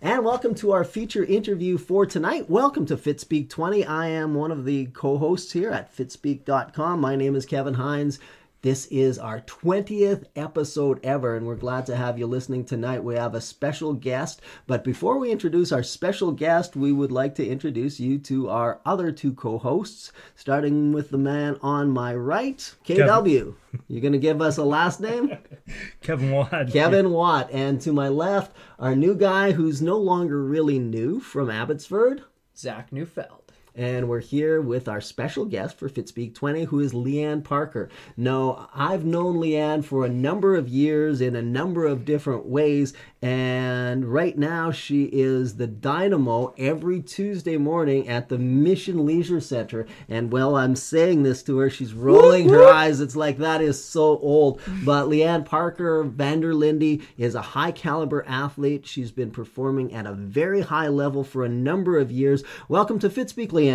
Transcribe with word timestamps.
And 0.00 0.24
welcome 0.24 0.54
to 0.56 0.70
our 0.70 0.84
feature 0.84 1.24
interview 1.24 1.76
for 1.76 2.06
tonight. 2.06 2.48
Welcome 2.48 2.86
to 2.86 2.96
Fitspeek 2.96 3.48
20. 3.48 3.84
I 3.84 4.06
am 4.06 4.34
one 4.34 4.52
of 4.52 4.64
the 4.64 4.86
co 4.86 5.18
hosts 5.18 5.50
here 5.50 5.72
at 5.72 5.92
fitspeek.com. 5.92 7.00
My 7.00 7.16
name 7.16 7.34
is 7.34 7.44
Kevin 7.44 7.74
Hines. 7.74 8.20
This 8.60 8.86
is 8.86 9.20
our 9.20 9.40
20th 9.42 10.24
episode 10.34 10.98
ever, 11.04 11.36
and 11.36 11.46
we're 11.46 11.54
glad 11.54 11.86
to 11.86 11.94
have 11.94 12.18
you 12.18 12.26
listening 12.26 12.64
tonight. 12.64 13.04
We 13.04 13.14
have 13.14 13.36
a 13.36 13.40
special 13.40 13.92
guest, 13.92 14.40
but 14.66 14.82
before 14.82 15.16
we 15.16 15.30
introduce 15.30 15.70
our 15.70 15.84
special 15.84 16.32
guest, 16.32 16.74
we 16.74 16.90
would 16.90 17.12
like 17.12 17.36
to 17.36 17.46
introduce 17.46 18.00
you 18.00 18.18
to 18.18 18.48
our 18.48 18.80
other 18.84 19.12
two 19.12 19.32
co 19.32 19.58
hosts, 19.58 20.10
starting 20.34 20.90
with 20.90 21.10
the 21.10 21.18
man 21.18 21.56
on 21.62 21.90
my 21.90 22.16
right, 22.16 22.58
KW. 22.84 23.54
You're 23.86 24.00
going 24.00 24.12
to 24.12 24.18
give 24.18 24.42
us 24.42 24.56
a 24.56 24.64
last 24.64 24.98
name? 24.98 25.38
Kevin 26.00 26.32
Watt. 26.32 26.72
Kevin 26.72 27.10
Watt. 27.10 27.50
And 27.52 27.80
to 27.82 27.92
my 27.92 28.08
left, 28.08 28.56
our 28.80 28.96
new 28.96 29.14
guy 29.14 29.52
who's 29.52 29.80
no 29.80 29.98
longer 29.98 30.42
really 30.42 30.80
new 30.80 31.20
from 31.20 31.48
Abbotsford, 31.48 32.24
Zach 32.56 32.92
Neufeld. 32.92 33.47
And 33.78 34.08
we're 34.08 34.18
here 34.18 34.60
with 34.60 34.88
our 34.88 35.00
special 35.00 35.44
guest 35.44 35.78
for 35.78 35.88
Fitspeek 35.88 36.34
20, 36.34 36.64
who 36.64 36.80
is 36.80 36.94
Leigh-Ann 36.94 37.42
Parker. 37.42 37.88
Now, 38.16 38.68
I've 38.74 39.04
known 39.04 39.38
Leigh-Ann 39.38 39.82
for 39.82 40.04
a 40.04 40.08
number 40.08 40.56
of 40.56 40.68
years 40.68 41.20
in 41.20 41.36
a 41.36 41.42
number 41.42 41.86
of 41.86 42.04
different 42.04 42.46
ways, 42.46 42.92
and 43.22 44.04
right 44.04 44.36
now 44.36 44.72
she 44.72 45.04
is 45.04 45.58
the 45.58 45.68
dynamo 45.68 46.52
every 46.58 47.00
Tuesday 47.00 47.56
morning 47.56 48.08
at 48.08 48.28
the 48.28 48.38
Mission 48.38 49.06
Leisure 49.06 49.40
Center. 49.40 49.86
And 50.08 50.32
while 50.32 50.56
I'm 50.56 50.74
saying 50.74 51.22
this 51.22 51.44
to 51.44 51.58
her, 51.58 51.70
she's 51.70 51.94
rolling 51.94 52.48
her 52.48 52.66
eyes. 52.66 53.00
It's 53.00 53.14
like 53.14 53.38
that 53.38 53.60
is 53.60 53.82
so 53.82 54.18
old. 54.18 54.60
But 54.84 55.06
Leigh-Ann 55.06 55.44
Parker 55.44 56.04
Vanderlinde 56.04 57.04
is 57.16 57.36
a 57.36 57.42
high 57.42 57.70
caliber 57.70 58.24
athlete. 58.26 58.88
She's 58.88 59.12
been 59.12 59.30
performing 59.30 59.94
at 59.94 60.04
a 60.04 60.14
very 60.14 60.62
high 60.62 60.88
level 60.88 61.22
for 61.22 61.44
a 61.44 61.48
number 61.48 61.96
of 61.96 62.10
years. 62.10 62.42
Welcome 62.68 62.98
to 62.98 63.08
Fitspeek, 63.08 63.52
Leigh-Ann. 63.52 63.67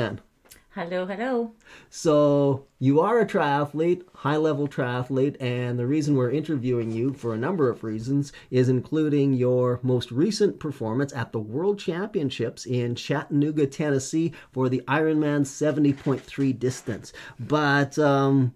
Hello, 0.75 1.05
hello. 1.05 1.51
So 1.91 2.65
you 2.79 2.99
are 2.99 3.19
a 3.19 3.27
triathlete, 3.27 4.01
high 4.15 4.37
level 4.37 4.67
triathlete, 4.67 5.39
and 5.39 5.77
the 5.77 5.85
reason 5.85 6.15
we're 6.15 6.31
interviewing 6.31 6.91
you 6.91 7.13
for 7.13 7.35
a 7.35 7.37
number 7.37 7.69
of 7.69 7.83
reasons 7.83 8.33
is 8.49 8.69
including 8.69 9.33
your 9.33 9.79
most 9.83 10.09
recent 10.09 10.59
performance 10.59 11.13
at 11.13 11.31
the 11.31 11.37
World 11.37 11.77
Championships 11.77 12.65
in 12.65 12.95
Chattanooga, 12.95 13.67
Tennessee 13.67 14.33
for 14.51 14.67
the 14.67 14.81
Ironman 14.87 15.41
70.3 15.41 16.57
distance. 16.57 17.13
But 17.39 17.99
um, 17.99 18.55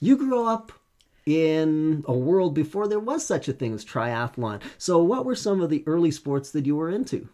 you 0.00 0.18
grew 0.18 0.46
up 0.46 0.70
in 1.24 2.04
a 2.06 2.12
world 2.12 2.54
before 2.54 2.88
there 2.88 3.00
was 3.00 3.24
such 3.24 3.48
a 3.48 3.54
thing 3.54 3.72
as 3.72 3.86
triathlon. 3.86 4.60
So 4.76 5.02
what 5.02 5.24
were 5.24 5.34
some 5.34 5.62
of 5.62 5.70
the 5.70 5.82
early 5.86 6.10
sports 6.10 6.50
that 6.50 6.66
you 6.66 6.76
were 6.76 6.90
into? 6.90 7.30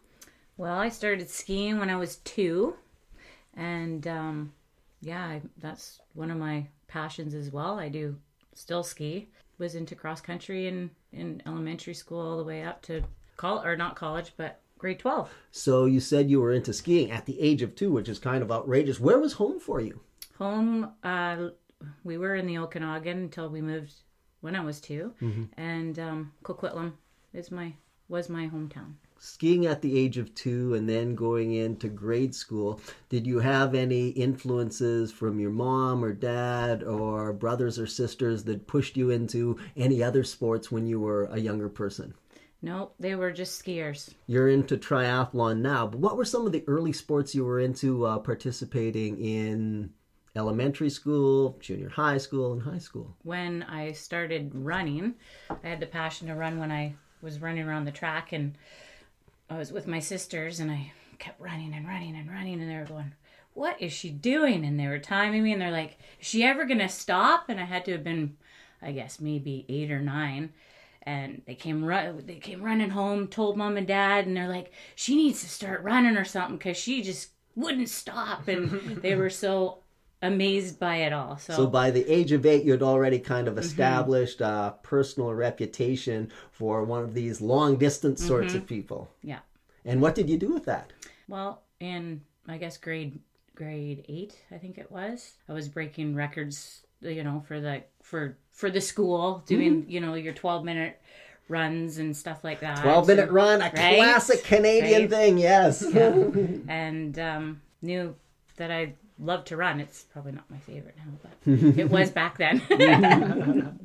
Well, 0.56 0.78
I 0.78 0.88
started 0.88 1.28
skiing 1.28 1.80
when 1.80 1.90
I 1.90 1.96
was 1.96 2.18
two, 2.18 2.76
and 3.56 4.06
um, 4.06 4.52
yeah, 5.00 5.24
I, 5.24 5.42
that's 5.58 6.00
one 6.14 6.30
of 6.30 6.38
my 6.38 6.66
passions 6.88 7.34
as 7.34 7.50
well. 7.50 7.78
I 7.78 7.88
do 7.88 8.16
still 8.54 8.82
ski. 8.82 9.28
Was 9.58 9.76
into 9.76 9.94
cross 9.94 10.20
country 10.20 10.66
in 10.66 10.90
in 11.12 11.40
elementary 11.46 11.94
school 11.94 12.20
all 12.20 12.36
the 12.36 12.44
way 12.44 12.64
up 12.64 12.82
to 12.82 13.04
college, 13.36 13.64
or 13.64 13.76
not 13.76 13.94
college, 13.94 14.32
but 14.36 14.60
grade 14.78 14.98
twelve. 14.98 15.30
So 15.52 15.84
you 15.84 16.00
said 16.00 16.28
you 16.28 16.40
were 16.40 16.50
into 16.52 16.72
skiing 16.72 17.12
at 17.12 17.24
the 17.24 17.40
age 17.40 17.62
of 17.62 17.76
two, 17.76 17.92
which 17.92 18.08
is 18.08 18.18
kind 18.18 18.42
of 18.42 18.50
outrageous. 18.50 18.98
Where 18.98 19.18
was 19.18 19.34
home 19.34 19.60
for 19.60 19.80
you? 19.80 20.00
Home, 20.38 20.90
uh, 21.04 21.50
we 22.02 22.18
were 22.18 22.34
in 22.34 22.46
the 22.46 22.58
Okanagan 22.58 23.18
until 23.18 23.48
we 23.48 23.60
moved 23.60 23.94
when 24.40 24.56
I 24.56 24.60
was 24.60 24.80
2 24.80 25.14
and 25.56 25.98
um, 25.98 26.32
Coquitlam 26.42 26.92
is 27.32 27.50
my 27.50 27.72
was 28.08 28.28
my 28.28 28.48
hometown. 28.48 28.94
skiing 29.18 29.64
at 29.64 29.80
the 29.80 29.98
age 29.98 30.18
of 30.18 30.34
two 30.34 30.74
and 30.74 30.86
then 30.88 31.14
going 31.14 31.52
into 31.54 31.88
grade 31.88 32.34
school, 32.34 32.80
did 33.08 33.26
you 33.26 33.38
have 33.38 33.74
any 33.74 34.08
influences 34.10 35.10
from 35.10 35.40
your 35.40 35.50
mom 35.50 36.04
or 36.04 36.12
dad 36.12 36.82
or 36.82 37.32
brothers 37.32 37.78
or 37.78 37.86
sisters 37.86 38.44
that 38.44 38.66
pushed 38.66 38.96
you 38.96 39.10
into 39.10 39.58
any 39.76 40.02
other 40.02 40.22
sports 40.22 40.70
when 40.70 40.86
you 40.86 41.00
were 41.00 41.24
a 41.26 41.38
younger 41.38 41.68
person? 41.70 42.12
Nope, 42.60 42.94
they 42.98 43.14
were 43.14 43.30
just 43.30 43.62
skiers. 43.62 44.12
You're 44.26 44.48
into 44.48 44.76
triathlon 44.76 45.58
now, 45.60 45.86
but 45.86 46.00
what 46.00 46.16
were 46.16 46.24
some 46.24 46.46
of 46.46 46.52
the 46.52 46.64
early 46.66 46.92
sports 46.92 47.34
you 47.34 47.44
were 47.44 47.60
into 47.60 48.06
uh, 48.06 48.18
participating 48.18 49.18
in 49.18 49.90
elementary 50.36 50.90
school, 50.90 51.56
junior 51.60 51.90
high 51.90 52.18
school, 52.18 52.52
and 52.52 52.62
high 52.62 52.78
school? 52.78 53.16
when 53.22 53.62
I 53.64 53.92
started 53.92 54.50
running, 54.54 55.14
I 55.50 55.68
had 55.68 55.80
the 55.80 55.86
passion 55.86 56.28
to 56.28 56.34
run 56.34 56.58
when 56.58 56.72
I 56.72 56.94
was 57.24 57.40
running 57.40 57.66
around 57.66 57.86
the 57.86 57.90
track, 57.90 58.32
and 58.32 58.56
I 59.50 59.58
was 59.58 59.72
with 59.72 59.86
my 59.86 59.98
sisters, 59.98 60.60
and 60.60 60.70
I 60.70 60.92
kept 61.18 61.40
running 61.40 61.72
and 61.74 61.88
running 61.88 62.14
and 62.14 62.30
running, 62.30 62.60
and 62.60 62.70
they 62.70 62.76
were 62.76 62.84
going, 62.84 63.14
"What 63.54 63.80
is 63.80 63.92
she 63.92 64.10
doing?" 64.10 64.64
And 64.64 64.78
they 64.78 64.86
were 64.86 64.98
timing 64.98 65.42
me, 65.42 65.52
and 65.52 65.60
they're 65.60 65.70
like, 65.70 65.98
"Is 66.20 66.26
she 66.26 66.44
ever 66.44 66.64
gonna 66.64 66.88
stop?" 66.88 67.48
And 67.48 67.58
I 67.58 67.64
had 67.64 67.84
to 67.86 67.92
have 67.92 68.04
been, 68.04 68.36
I 68.82 68.92
guess, 68.92 69.20
maybe 69.20 69.64
eight 69.68 69.90
or 69.90 70.00
nine. 70.00 70.52
And 71.02 71.42
they 71.46 71.54
came 71.54 71.84
run. 71.84 72.24
They 72.26 72.36
came 72.36 72.62
running 72.62 72.90
home. 72.90 73.28
Told 73.28 73.56
mom 73.56 73.76
and 73.76 73.86
dad, 73.86 74.26
and 74.26 74.36
they're 74.36 74.48
like, 74.48 74.72
"She 74.94 75.16
needs 75.16 75.40
to 75.42 75.48
start 75.48 75.82
running 75.82 76.16
or 76.16 76.24
something," 76.24 76.56
because 76.56 76.76
she 76.76 77.02
just 77.02 77.30
wouldn't 77.56 77.88
stop. 77.88 78.48
And 78.48 78.70
they 79.02 79.14
were 79.14 79.30
so 79.30 79.83
amazed 80.22 80.78
by 80.78 80.96
it 80.96 81.12
all. 81.12 81.36
So, 81.38 81.54
So 81.54 81.66
by 81.66 81.90
the 81.90 82.06
age 82.10 82.32
of 82.32 82.46
eight, 82.46 82.64
you'd 82.64 82.82
already 82.82 83.18
kind 83.18 83.48
of 83.48 83.54
mm-hmm. 83.54 83.64
established 83.64 84.40
a 84.40 84.74
personal 84.82 85.32
reputation 85.34 86.30
for 86.50 86.84
one 86.84 87.02
of 87.02 87.14
these 87.14 87.40
long 87.40 87.76
distance 87.76 88.20
mm-hmm. 88.20 88.28
sorts 88.28 88.54
of 88.54 88.66
people. 88.66 89.10
yeah. 89.22 89.40
And 89.86 90.00
what 90.00 90.14
did 90.14 90.30
you 90.30 90.38
do 90.38 90.50
with 90.52 90.64
that? 90.64 90.94
Well, 91.28 91.62
in 91.78 92.22
I 92.48 92.56
guess 92.56 92.78
grade 92.78 93.20
grade 93.54 94.04
eight, 94.08 94.34
I 94.50 94.56
think 94.56 94.78
it 94.78 94.90
was. 94.90 95.34
I 95.46 95.52
was 95.52 95.68
breaking 95.68 96.14
records, 96.14 96.84
you 97.02 97.22
know, 97.22 97.44
for 97.46 97.60
the 97.60 97.82
for 98.02 98.38
for 98.50 98.70
the 98.70 98.80
school, 98.80 99.42
doing 99.46 99.82
mm-hmm. 99.82 99.90
you 99.90 100.00
know 100.00 100.14
your 100.14 100.32
twelve 100.32 100.64
minute 100.64 101.02
runs 101.48 101.98
and 101.98 102.16
stuff 102.16 102.42
like 102.42 102.60
that. 102.60 102.80
12 102.82 103.06
minute 103.06 103.30
run, 103.30 103.60
a 103.60 103.64
Right? 103.64 103.96
classic 103.96 104.44
Canadian 104.44 105.02
Right? 105.02 105.10
thing, 105.10 105.38
yes. 105.38 105.82
and 106.68 107.18
um, 107.18 107.60
knew 107.82 108.14
that 108.56 108.70
I 108.70 108.94
loved 109.18 109.48
to 109.48 109.56
run. 109.56 109.80
It's 109.80 110.02
probably 110.02 110.32
not 110.32 110.50
my 110.50 110.58
favorite 110.58 110.96
now, 110.96 111.12
but 111.22 111.52
it 111.78 111.90
was 111.90 112.10
back 112.10 112.38
then. 112.38 112.60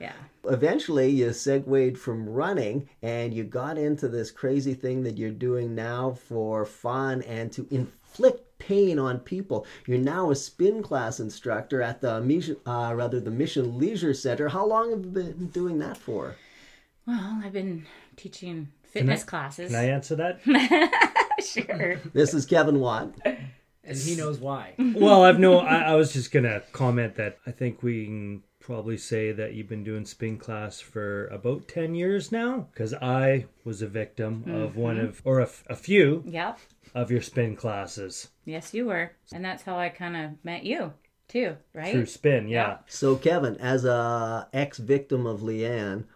yeah. 0.00 0.12
Eventually, 0.44 1.08
you 1.10 1.32
segued 1.32 1.98
from 1.98 2.28
running 2.28 2.88
and 3.02 3.32
you 3.32 3.44
got 3.44 3.78
into 3.78 4.08
this 4.08 4.30
crazy 4.30 4.74
thing 4.74 5.02
that 5.04 5.16
you're 5.16 5.30
doing 5.30 5.74
now 5.74 6.12
for 6.12 6.64
fun 6.64 7.22
and 7.22 7.52
to 7.52 7.66
inflict 7.70 8.58
pain 8.58 8.98
on 8.98 9.18
people. 9.20 9.66
You're 9.86 9.98
now 9.98 10.30
a 10.30 10.36
spin 10.36 10.82
class 10.82 11.20
instructor 11.20 11.82
at 11.82 12.00
the 12.00 12.20
Mission, 12.20 12.56
uh, 12.66 12.92
rather 12.94 13.20
the 13.20 13.30
Mission 13.30 13.78
Leisure 13.78 14.14
Center. 14.14 14.48
How 14.48 14.66
long 14.66 14.90
have 14.90 15.04
you 15.04 15.10
been 15.10 15.46
doing 15.48 15.78
that 15.78 15.96
for? 15.96 16.36
Well, 17.06 17.40
I've 17.44 17.52
been 17.52 17.86
teaching 18.16 18.68
fitness 18.84 19.24
classes. 19.24 19.70
Can 19.70 19.80
I 19.80 19.88
answer 19.88 20.14
that? 20.16 20.40
sure. 21.44 22.00
This 22.12 22.34
is 22.34 22.46
Kevin 22.46 22.78
Watt. 22.78 23.12
And 23.84 23.96
he 23.96 24.14
knows 24.16 24.38
why. 24.38 24.74
well, 24.78 25.24
I've 25.24 25.38
no. 25.38 25.58
I, 25.58 25.78
I 25.78 25.94
was 25.94 26.12
just 26.12 26.30
gonna 26.30 26.62
comment 26.72 27.16
that 27.16 27.38
I 27.46 27.50
think 27.50 27.82
we 27.82 28.04
can 28.06 28.42
probably 28.60 28.96
say 28.96 29.32
that 29.32 29.54
you've 29.54 29.68
been 29.68 29.82
doing 29.82 30.04
spin 30.06 30.38
class 30.38 30.80
for 30.80 31.26
about 31.28 31.66
ten 31.68 31.94
years 31.94 32.30
now. 32.30 32.68
Because 32.72 32.94
I 32.94 33.46
was 33.64 33.82
a 33.82 33.88
victim 33.88 34.44
of 34.46 34.70
mm-hmm. 34.70 34.80
one 34.80 34.98
of, 34.98 35.20
or 35.24 35.40
a 35.40 35.46
few 35.46 36.22
Yep. 36.26 36.58
of 36.94 37.10
your 37.10 37.22
spin 37.22 37.56
classes 37.56 38.28
Yes, 38.44 38.74
you 38.74 38.86
were, 38.86 39.12
and 39.32 39.44
that's 39.44 39.62
how 39.62 39.76
I 39.78 39.88
kind 39.88 40.16
of 40.16 40.44
met 40.44 40.64
you 40.64 40.92
too, 41.28 41.56
right? 41.72 41.92
through 41.92 42.06
spin. 42.06 42.48
Yeah. 42.48 42.78
So, 42.88 43.16
Kevin, 43.16 43.56
as 43.58 43.84
a 43.84 44.48
ex-victim 44.52 45.26
of 45.26 45.42
Leigh-Ann, 45.42 46.06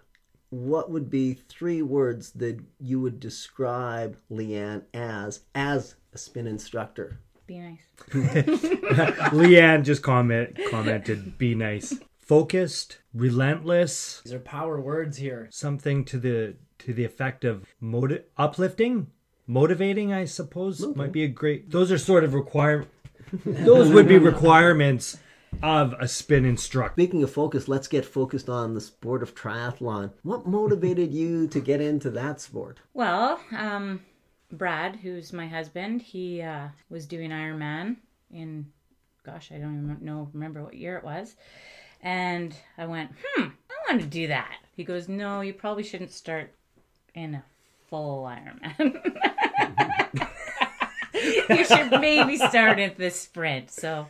what 0.50 0.90
would 0.90 1.08
be 1.08 1.34
three 1.34 1.82
words 1.82 2.32
that 2.32 2.58
you 2.80 3.00
would 3.00 3.20
describe 3.20 4.16
Leigh-Ann 4.28 4.84
as 4.92 5.40
as 5.54 5.94
a 6.12 6.18
spin 6.18 6.46
instructor? 6.46 7.20
Be 7.46 7.58
nice. 7.58 9.32
Leigh-Ann 9.32 9.84
just 9.84 10.02
comment 10.02 10.58
commented, 10.70 11.38
"Be 11.38 11.54
nice, 11.54 11.94
focused, 12.18 12.98
relentless." 13.14 14.20
These 14.24 14.34
are 14.34 14.40
power 14.40 14.80
words 14.80 15.16
here. 15.18 15.48
Something 15.50 16.04
to 16.06 16.18
the 16.18 16.56
to 16.80 16.92
the 16.92 17.04
effect 17.04 17.44
of 17.44 17.64
motiv- 17.80 18.24
uplifting, 18.36 19.08
motivating. 19.46 20.12
I 20.12 20.24
suppose 20.24 20.84
might 20.96 21.12
be 21.12 21.24
a 21.24 21.28
great. 21.28 21.70
Those 21.70 21.92
are 21.92 21.98
sort 21.98 22.24
of 22.24 22.34
require. 22.34 22.86
Those 23.44 23.90
would 23.90 24.08
be 24.08 24.18
requirements 24.18 25.18
of 25.62 25.94
a 25.98 26.08
spin 26.08 26.44
instructor. 26.44 26.94
Speaking 26.94 27.22
of 27.22 27.32
focus, 27.32 27.68
let's 27.68 27.88
get 27.88 28.04
focused 28.04 28.48
on 28.48 28.74
the 28.74 28.80
sport 28.80 29.22
of 29.22 29.34
triathlon. 29.34 30.12
What 30.22 30.46
motivated 30.46 31.12
you 31.12 31.48
to 31.48 31.60
get 31.60 31.80
into 31.80 32.10
that 32.10 32.40
sport? 32.40 32.80
Well, 32.92 33.40
um, 33.56 34.02
Brad, 34.52 34.96
who's 34.96 35.32
my 35.32 35.46
husband, 35.46 36.02
he 36.02 36.42
uh, 36.42 36.68
was 36.88 37.06
doing 37.06 37.30
Ironman 37.30 37.96
in, 38.32 38.66
gosh, 39.24 39.50
I 39.52 39.58
don't 39.58 39.84
even 39.84 40.04
know 40.04 40.28
remember 40.32 40.62
what 40.62 40.74
year 40.74 40.96
it 40.96 41.04
was, 41.04 41.34
and 42.02 42.54
I 42.78 42.86
went, 42.86 43.10
hmm, 43.24 43.48
I 43.70 43.90
want 43.90 44.02
to 44.02 44.06
do 44.06 44.28
that. 44.28 44.54
He 44.76 44.84
goes, 44.84 45.08
no, 45.08 45.40
you 45.40 45.52
probably 45.52 45.82
shouldn't 45.82 46.12
start 46.12 46.52
in 47.14 47.34
a 47.34 47.44
full 47.88 48.24
Ironman. 48.24 49.00
you 51.48 51.64
should 51.64 51.90
maybe 52.00 52.36
start 52.36 52.78
at 52.78 52.98
the 52.98 53.10
sprint. 53.10 53.70
So 53.70 54.06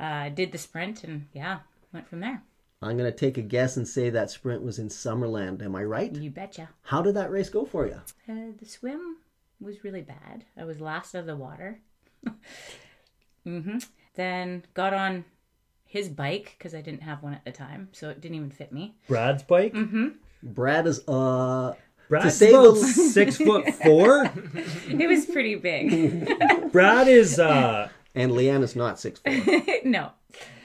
I 0.00 0.26
uh, 0.26 0.30
did 0.30 0.52
the 0.52 0.58
sprint 0.58 1.04
and 1.04 1.26
yeah, 1.32 1.58
went 1.92 2.08
from 2.08 2.20
there. 2.20 2.42
I'm 2.80 2.96
going 2.96 3.10
to 3.10 3.16
take 3.16 3.38
a 3.38 3.42
guess 3.42 3.76
and 3.76 3.86
say 3.86 4.10
that 4.10 4.30
sprint 4.30 4.62
was 4.62 4.80
in 4.80 4.88
Summerland. 4.88 5.62
Am 5.62 5.76
I 5.76 5.84
right? 5.84 6.12
You 6.12 6.30
betcha. 6.30 6.70
How 6.82 7.00
did 7.00 7.14
that 7.14 7.30
race 7.30 7.48
go 7.48 7.64
for 7.64 7.86
you? 7.86 8.00
Uh, 8.28 8.52
the 8.58 8.66
swim 8.66 9.18
was 9.64 9.84
really 9.84 10.02
bad. 10.02 10.44
I 10.56 10.64
was 10.64 10.80
last 10.80 11.14
of 11.14 11.26
the 11.26 11.36
water. 11.36 11.80
mm-hmm. 13.46 13.78
Then 14.14 14.64
got 14.74 14.92
on 14.94 15.24
his 15.84 16.08
bike 16.08 16.54
because 16.58 16.74
I 16.74 16.80
didn't 16.80 17.02
have 17.02 17.22
one 17.22 17.34
at 17.34 17.44
the 17.44 17.52
time, 17.52 17.88
so 17.92 18.08
it 18.10 18.20
didn't 18.20 18.36
even 18.36 18.50
fit 18.50 18.72
me. 18.72 18.94
Brad's 19.08 19.42
bike. 19.42 19.74
Mm-hmm. 19.74 20.08
Brad 20.42 20.86
is 20.86 21.06
uh 21.08 21.74
Brad's 22.08 22.36
say 22.36 22.50
about 22.52 22.76
six 22.76 23.36
foot 23.38 23.72
four. 23.74 24.30
It 24.88 25.08
was 25.08 25.26
pretty 25.26 25.54
big. 25.54 26.28
Brad 26.72 27.08
is. 27.08 27.38
uh 27.38 27.88
and 28.14 28.32
Leigh-Ann 28.32 28.62
is 28.62 28.76
not 28.76 29.00
six 29.00 29.20
foot. 29.20 29.84
no, 29.86 30.10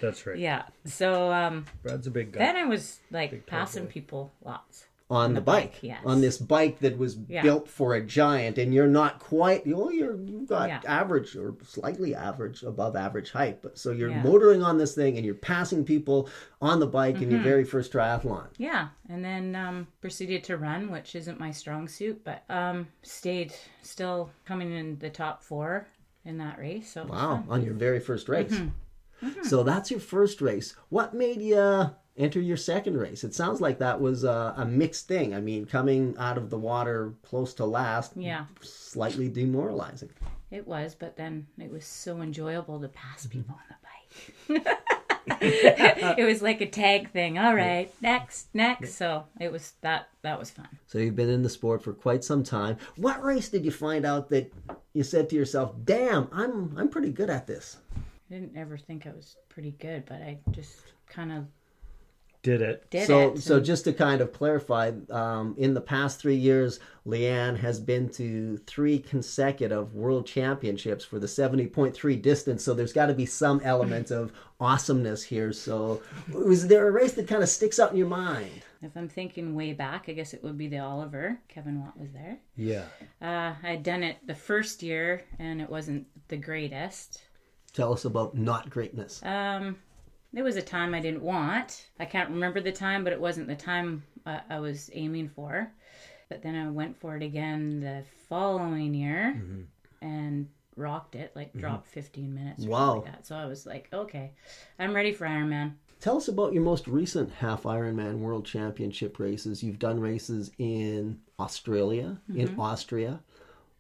That's 0.02 0.28
right. 0.28 0.38
yeah. 0.38 0.64
So 0.84 1.32
um, 1.32 1.64
Brad's 1.82 2.06
a 2.06 2.12
big 2.12 2.34
guy. 2.34 2.40
then 2.40 2.58
I 2.58 2.66
was 2.66 3.00
like 3.10 3.32
Big 3.32 3.46
passing 3.46 3.84
cowboy. 3.84 3.94
people 3.94 4.32
lots. 4.44 4.87
On 5.10 5.34
the 5.34 5.40
bike, 5.42 5.72
bike, 5.74 5.84
yes. 5.84 6.02
on 6.06 6.20
this 6.20 6.38
bike 6.38 6.80
that 6.80 6.98
was 6.98 7.18
Yeah. 7.30 7.42
built 7.42 7.70
for 7.70 7.94
a 7.96 8.02
giant, 8.02 8.58
and 8.58 8.74
you're 8.74 8.88
not 8.88 9.20
quite. 9.20 9.66
You 9.66 9.76
know, 9.78 9.90
you're 9.90 10.18
you've 10.18 10.48
got 10.50 10.68
Yeah. 10.68 10.82
average 10.86 11.34
or 11.38 11.56
slightly 11.66 12.14
average, 12.14 12.62
above 12.64 12.96
average 12.98 13.32
height, 13.32 13.62
but 13.62 13.78
so 13.78 13.92
you're 13.92 14.10
Yeah. 14.10 14.22
motoring 14.22 14.62
on 14.64 14.78
this 14.78 14.94
thing, 14.96 15.16
and 15.16 15.26
you're 15.26 15.34
passing 15.36 15.86
people 15.86 16.28
on 16.62 16.80
the 16.82 16.88
bike 16.88 17.22
in 17.22 17.30
your 17.32 17.40
Mm-hmm. 17.40 17.44
very 17.48 17.64
first 17.64 17.94
triathlon. 17.94 18.48
Yeah, 18.58 18.90
and 19.08 19.24
then 19.24 19.56
um, 19.56 19.88
proceeded 20.02 20.44
to 20.46 20.58
run, 20.58 20.92
which 20.92 21.16
isn't 21.16 21.40
my 21.40 21.52
strong 21.52 21.88
suit, 21.88 22.26
but 22.26 22.44
um, 22.50 22.88
stayed 23.02 23.54
still 23.82 24.30
coming 24.46 24.74
in 24.74 25.00
the 25.00 25.10
top 25.10 25.42
four 25.42 25.88
in 26.26 26.38
that 26.40 26.60
race. 26.60 26.92
So 26.92 27.06
Wow, 27.06 27.46
on 27.48 27.64
your 27.64 27.76
very 27.76 28.02
first 28.02 28.28
race. 28.28 28.52
Mm-hmm. 28.52 29.44
So 29.44 29.64
that's 29.64 29.90
your 29.90 30.02
first 30.02 30.42
race. 30.42 30.76
What 30.90 31.14
made 31.14 31.42
you 31.42 31.92
enter 32.18 32.40
your 32.40 32.58
second 32.58 32.98
race? 32.98 33.24
It 33.24 33.34
sounds 33.34 33.62
like 33.62 33.80
that 33.80 34.00
was 34.02 34.24
a, 34.24 34.54
a 34.58 34.66
mixed 34.66 35.08
thing. 35.08 35.36
I 35.36 35.42
mean, 35.42 35.66
coming 35.66 36.16
out 36.18 36.38
of 36.38 36.50
the 36.50 36.58
water 36.58 37.14
close 37.24 37.54
to 37.56 37.66
last, 37.66 38.14
Yeah. 38.16 38.46
slightly 38.62 39.30
demoralizing. 39.30 40.10
It 40.50 40.68
was, 40.68 40.96
but 40.96 41.18
then 41.18 41.48
it 41.60 41.72
was 41.72 41.86
so 41.86 42.22
enjoyable 42.22 42.80
to 42.80 42.88
pass 42.88 43.26
mm-hmm. 43.28 43.40
people 43.40 43.56
on 43.56 43.68
the 43.70 43.76
bike. 44.64 44.78
it 45.42 46.26
was 46.26 46.42
like 46.42 46.62
a 46.62 46.66
tag 46.66 47.12
thing. 47.12 47.38
All 47.38 47.54
right, 47.54 47.94
next, 48.02 48.48
next. 48.54 48.96
So 48.96 49.26
it 49.40 49.52
was 49.52 49.74
that 49.82 50.08
that 50.22 50.40
was 50.40 50.50
fun. 50.50 50.68
So 50.88 51.00
you've 51.00 51.16
been 51.16 51.30
in 51.30 51.44
the 51.44 51.50
sport 51.50 51.84
for 51.84 51.94
quite 51.94 52.24
some 52.24 52.44
time. 52.44 52.78
What 52.96 53.24
race 53.24 53.50
did 53.50 53.66
you 53.66 53.72
find 53.72 54.06
out 54.06 54.30
that 54.30 54.54
you 54.94 55.04
said 55.04 55.30
to 55.30 55.36
yourself, 55.36 55.74
"Damn, 55.84 56.30
I'm 56.32 56.74
I'm 56.78 56.90
pretty 56.90 57.12
good 57.12 57.30
at 57.30 57.46
this"? 57.46 57.78
I 57.96 58.34
didn't 58.34 58.56
ever 58.58 58.78
think 58.78 59.06
I 59.06 59.12
was 59.12 59.36
pretty 59.50 59.72
good, 59.72 60.06
but 60.06 60.22
I 60.22 60.38
just 60.52 60.94
kind 61.10 61.32
of 61.32 61.46
Did 62.48 62.62
it. 62.62 62.90
did 62.90 63.08
so 63.08 63.34
it. 63.34 63.40
so 63.40 63.58
and- 63.58 63.66
just 63.66 63.84
to 63.84 63.94
kind 63.94 64.22
of 64.22 64.32
clarify, 64.32 64.94
um, 65.10 65.54
in 65.58 65.74
the 65.74 65.82
past 65.82 66.22
three 66.22 66.38
years, 66.38 66.80
Leigh-Ann 67.04 67.58
has 67.58 67.78
been 67.78 68.08
to 68.12 68.56
three 68.60 69.00
consecutive 69.00 69.94
world 69.94 70.26
championships 70.26 71.04
for 71.04 71.20
the 71.20 71.28
seventy 71.28 71.68
point 71.68 71.94
three 71.94 72.16
distance. 72.16 72.64
So 72.64 72.74
there's 72.74 72.94
got 72.94 73.08
to 73.08 73.14
be 73.14 73.26
some 73.26 73.60
element 73.66 74.12
of 74.12 74.32
awesomeness 74.62 75.24
here. 75.24 75.52
So 75.52 76.02
was 76.32 76.68
there 76.68 76.88
a 76.88 76.92
race 76.92 77.16
that 77.16 77.28
kind 77.28 77.44
of 77.44 77.50
sticks 77.50 77.80
out 77.80 77.92
in 77.92 77.98
your 77.98 78.08
mind? 78.08 78.62
if 78.82 78.96
I'm 78.96 79.10
thinking 79.10 79.54
way 79.54 79.74
back, 79.74 80.06
I 80.08 80.14
guess 80.14 80.34
it 80.34 80.42
would 80.42 80.58
be 80.58 80.70
the 80.70 80.80
Oliver. 80.80 81.38
Kevin 81.50 81.82
Watt 81.82 82.00
was 82.00 82.14
there. 82.14 82.38
Yeah. 82.56 82.86
Uh, 83.22 83.56
I'd 83.68 83.84
done 83.84 84.04
it 84.04 84.18
the 84.26 84.36
first 84.36 84.82
year, 84.84 85.24
and 85.40 85.60
it 85.60 85.70
wasn't 85.70 86.08
the 86.30 86.38
greatest. 86.38 87.24
Tell 87.74 87.92
us 87.92 88.06
about 88.06 88.38
not 88.38 88.70
greatness. 88.70 89.22
Um, 89.24 89.78
there 90.38 90.44
was 90.44 90.56
a 90.56 90.62
time 90.62 90.94
I 90.94 91.00
didn't 91.00 91.24
want. 91.24 91.88
I 92.00 92.06
can't 92.06 92.30
remember 92.30 92.62
the 92.62 92.72
time, 92.72 93.04
but 93.04 93.12
it 93.12 93.20
wasn't 93.20 93.48
the 93.48 93.56
time 93.56 94.04
uh, 94.24 94.42
I 94.52 94.60
was 94.60 94.92
aiming 94.94 95.30
for. 95.30 95.72
But 96.30 96.44
then 96.44 96.54
I 96.54 96.70
went 96.70 96.96
for 96.96 97.16
it 97.16 97.24
again 97.24 97.80
the 97.80 98.04
following 98.30 98.94
year 98.94 99.34
mm-hmm. 99.36 99.62
and 100.08 100.48
rocked 100.76 101.16
it, 101.16 101.32
like 101.36 101.50
mm-hmm. 101.50 101.62
dropped 101.62 101.88
15 101.88 102.36
minutes. 102.36 102.66
or 102.66 102.70
Wow. 102.70 102.96
Like 102.98 103.06
that. 103.06 103.26
So 103.26 103.36
I 103.36 103.48
was 103.48 103.66
like, 103.66 103.90
okay, 103.92 104.34
I'm 104.78 104.94
ready 104.94 105.12
for 105.12 105.26
Ironman. 105.26 105.74
Tell 106.02 106.18
us 106.18 106.28
about 106.28 106.54
your 106.54 106.62
most 106.62 106.88
recent 106.88 107.32
half 107.32 107.64
Ironman 107.64 108.20
World 108.20 108.46
Championship 108.46 109.18
races. 109.18 109.64
You've 109.64 109.80
done 109.80 110.00
races 110.00 110.52
in 110.60 111.20
Australia, 111.40 112.22
in 112.30 112.50
mm-hmm. 112.50 112.60
Austria, 112.60 113.22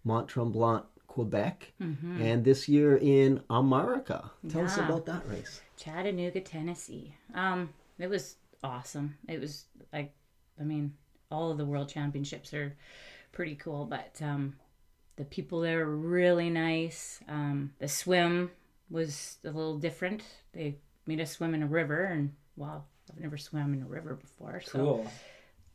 Mont 0.03 0.27
Tremblant, 0.27 0.85
Quebec, 1.05 1.71
and 1.79 2.43
this 2.43 2.67
year 2.67 2.97
in 2.97 3.41
America. 3.47 4.31
Tell 4.49 4.65
us 4.65 4.77
about 4.77 5.05
that 5.05 5.27
race. 5.29 5.61
Chattanooga, 5.77 6.41
Tennessee. 6.41 7.15
Um, 7.33 7.69
it 7.99 8.09
was 8.09 8.35
awesome. 8.63 9.17
It 9.27 9.39
was 9.39 9.65
like, 9.93 10.13
I 10.59 10.63
mean, 10.63 10.93
all 11.31 11.51
of 11.51 11.57
the 11.57 11.65
world 11.65 11.89
championships 11.89 12.53
are 12.53 12.75
pretty 13.31 13.55
cool, 13.55 13.85
but 13.85 14.19
um, 14.21 14.55
the 15.15 15.25
people 15.25 15.61
there 15.61 15.85
were 15.85 15.95
really 15.95 16.49
nice. 16.49 17.19
Um, 17.29 17.73
the 17.79 17.87
swim 17.87 18.51
was 18.89 19.37
a 19.43 19.47
little 19.47 19.77
different. 19.77 20.23
They 20.53 20.77
made 21.05 21.21
us 21.21 21.31
swim 21.31 21.53
in 21.53 21.63
a 21.63 21.67
river, 21.67 22.05
and 22.05 22.33
wow, 22.55 22.83
I've 23.11 23.19
never 23.21 23.37
swam 23.37 23.73
in 23.73 23.81
a 23.81 23.85
river 23.87 24.15
before. 24.15 24.61
So, 24.65 24.79
Cool. 24.79 25.07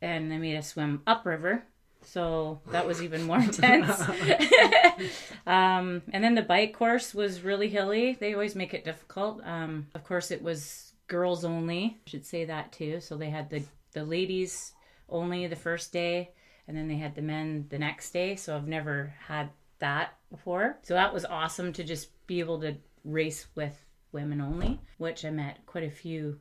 and 0.01 0.31
they 0.31 0.37
made 0.37 0.57
us 0.57 0.67
swim 0.67 1.01
upriver. 1.07 1.63
So 2.05 2.61
that 2.71 2.85
was 2.85 3.01
even 3.01 3.23
more 3.23 3.39
intense. 3.41 3.99
um, 5.47 6.01
and 6.11 6.23
then 6.23 6.35
the 6.35 6.41
bike 6.41 6.73
course 6.73 7.13
was 7.13 7.41
really 7.41 7.69
hilly. 7.69 8.17
They 8.19 8.33
always 8.33 8.55
make 8.55 8.73
it 8.73 8.85
difficult. 8.85 9.41
Um, 9.43 9.87
of 9.95 10.03
course, 10.03 10.31
it 10.31 10.41
was 10.41 10.93
girls 11.07 11.45
only. 11.45 11.97
I 12.05 12.09
should 12.09 12.25
say 12.25 12.45
that 12.45 12.71
too. 12.71 12.99
So 12.99 13.17
they 13.17 13.29
had 13.29 13.49
the 13.49 13.63
the 13.93 14.03
ladies 14.03 14.73
only 15.09 15.47
the 15.47 15.55
first 15.55 15.93
day, 15.93 16.31
and 16.67 16.75
then 16.75 16.87
they 16.87 16.95
had 16.95 17.15
the 17.15 17.21
men 17.21 17.67
the 17.69 17.79
next 17.79 18.11
day. 18.11 18.35
So 18.35 18.55
I've 18.55 18.67
never 18.67 19.13
had 19.27 19.49
that 19.79 20.13
before. 20.31 20.77
So 20.81 20.93
that 20.93 21.13
was 21.13 21.25
awesome 21.25 21.73
to 21.73 21.83
just 21.83 22.09
be 22.25 22.39
able 22.39 22.59
to 22.61 22.75
race 23.03 23.47
with 23.55 23.77
women 24.11 24.41
only, 24.41 24.79
which 24.97 25.25
I 25.25 25.29
met 25.29 25.65
quite 25.65 25.83
a 25.83 25.91
few 25.91 26.39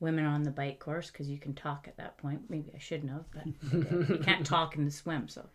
women 0.00 0.24
on 0.24 0.42
the 0.42 0.50
bike 0.50 0.78
course 0.78 1.10
because 1.10 1.28
you 1.28 1.38
can 1.38 1.54
talk 1.54 1.86
at 1.88 1.96
that 1.96 2.18
point. 2.18 2.42
Maybe 2.48 2.70
I 2.74 2.78
shouldn't 2.78 3.12
have, 3.12 3.24
but 3.32 3.46
you 4.08 4.18
can't 4.18 4.46
talk 4.54 4.76
in 4.76 4.84
the 4.84 4.90
swim, 4.90 5.28
so 5.28 5.46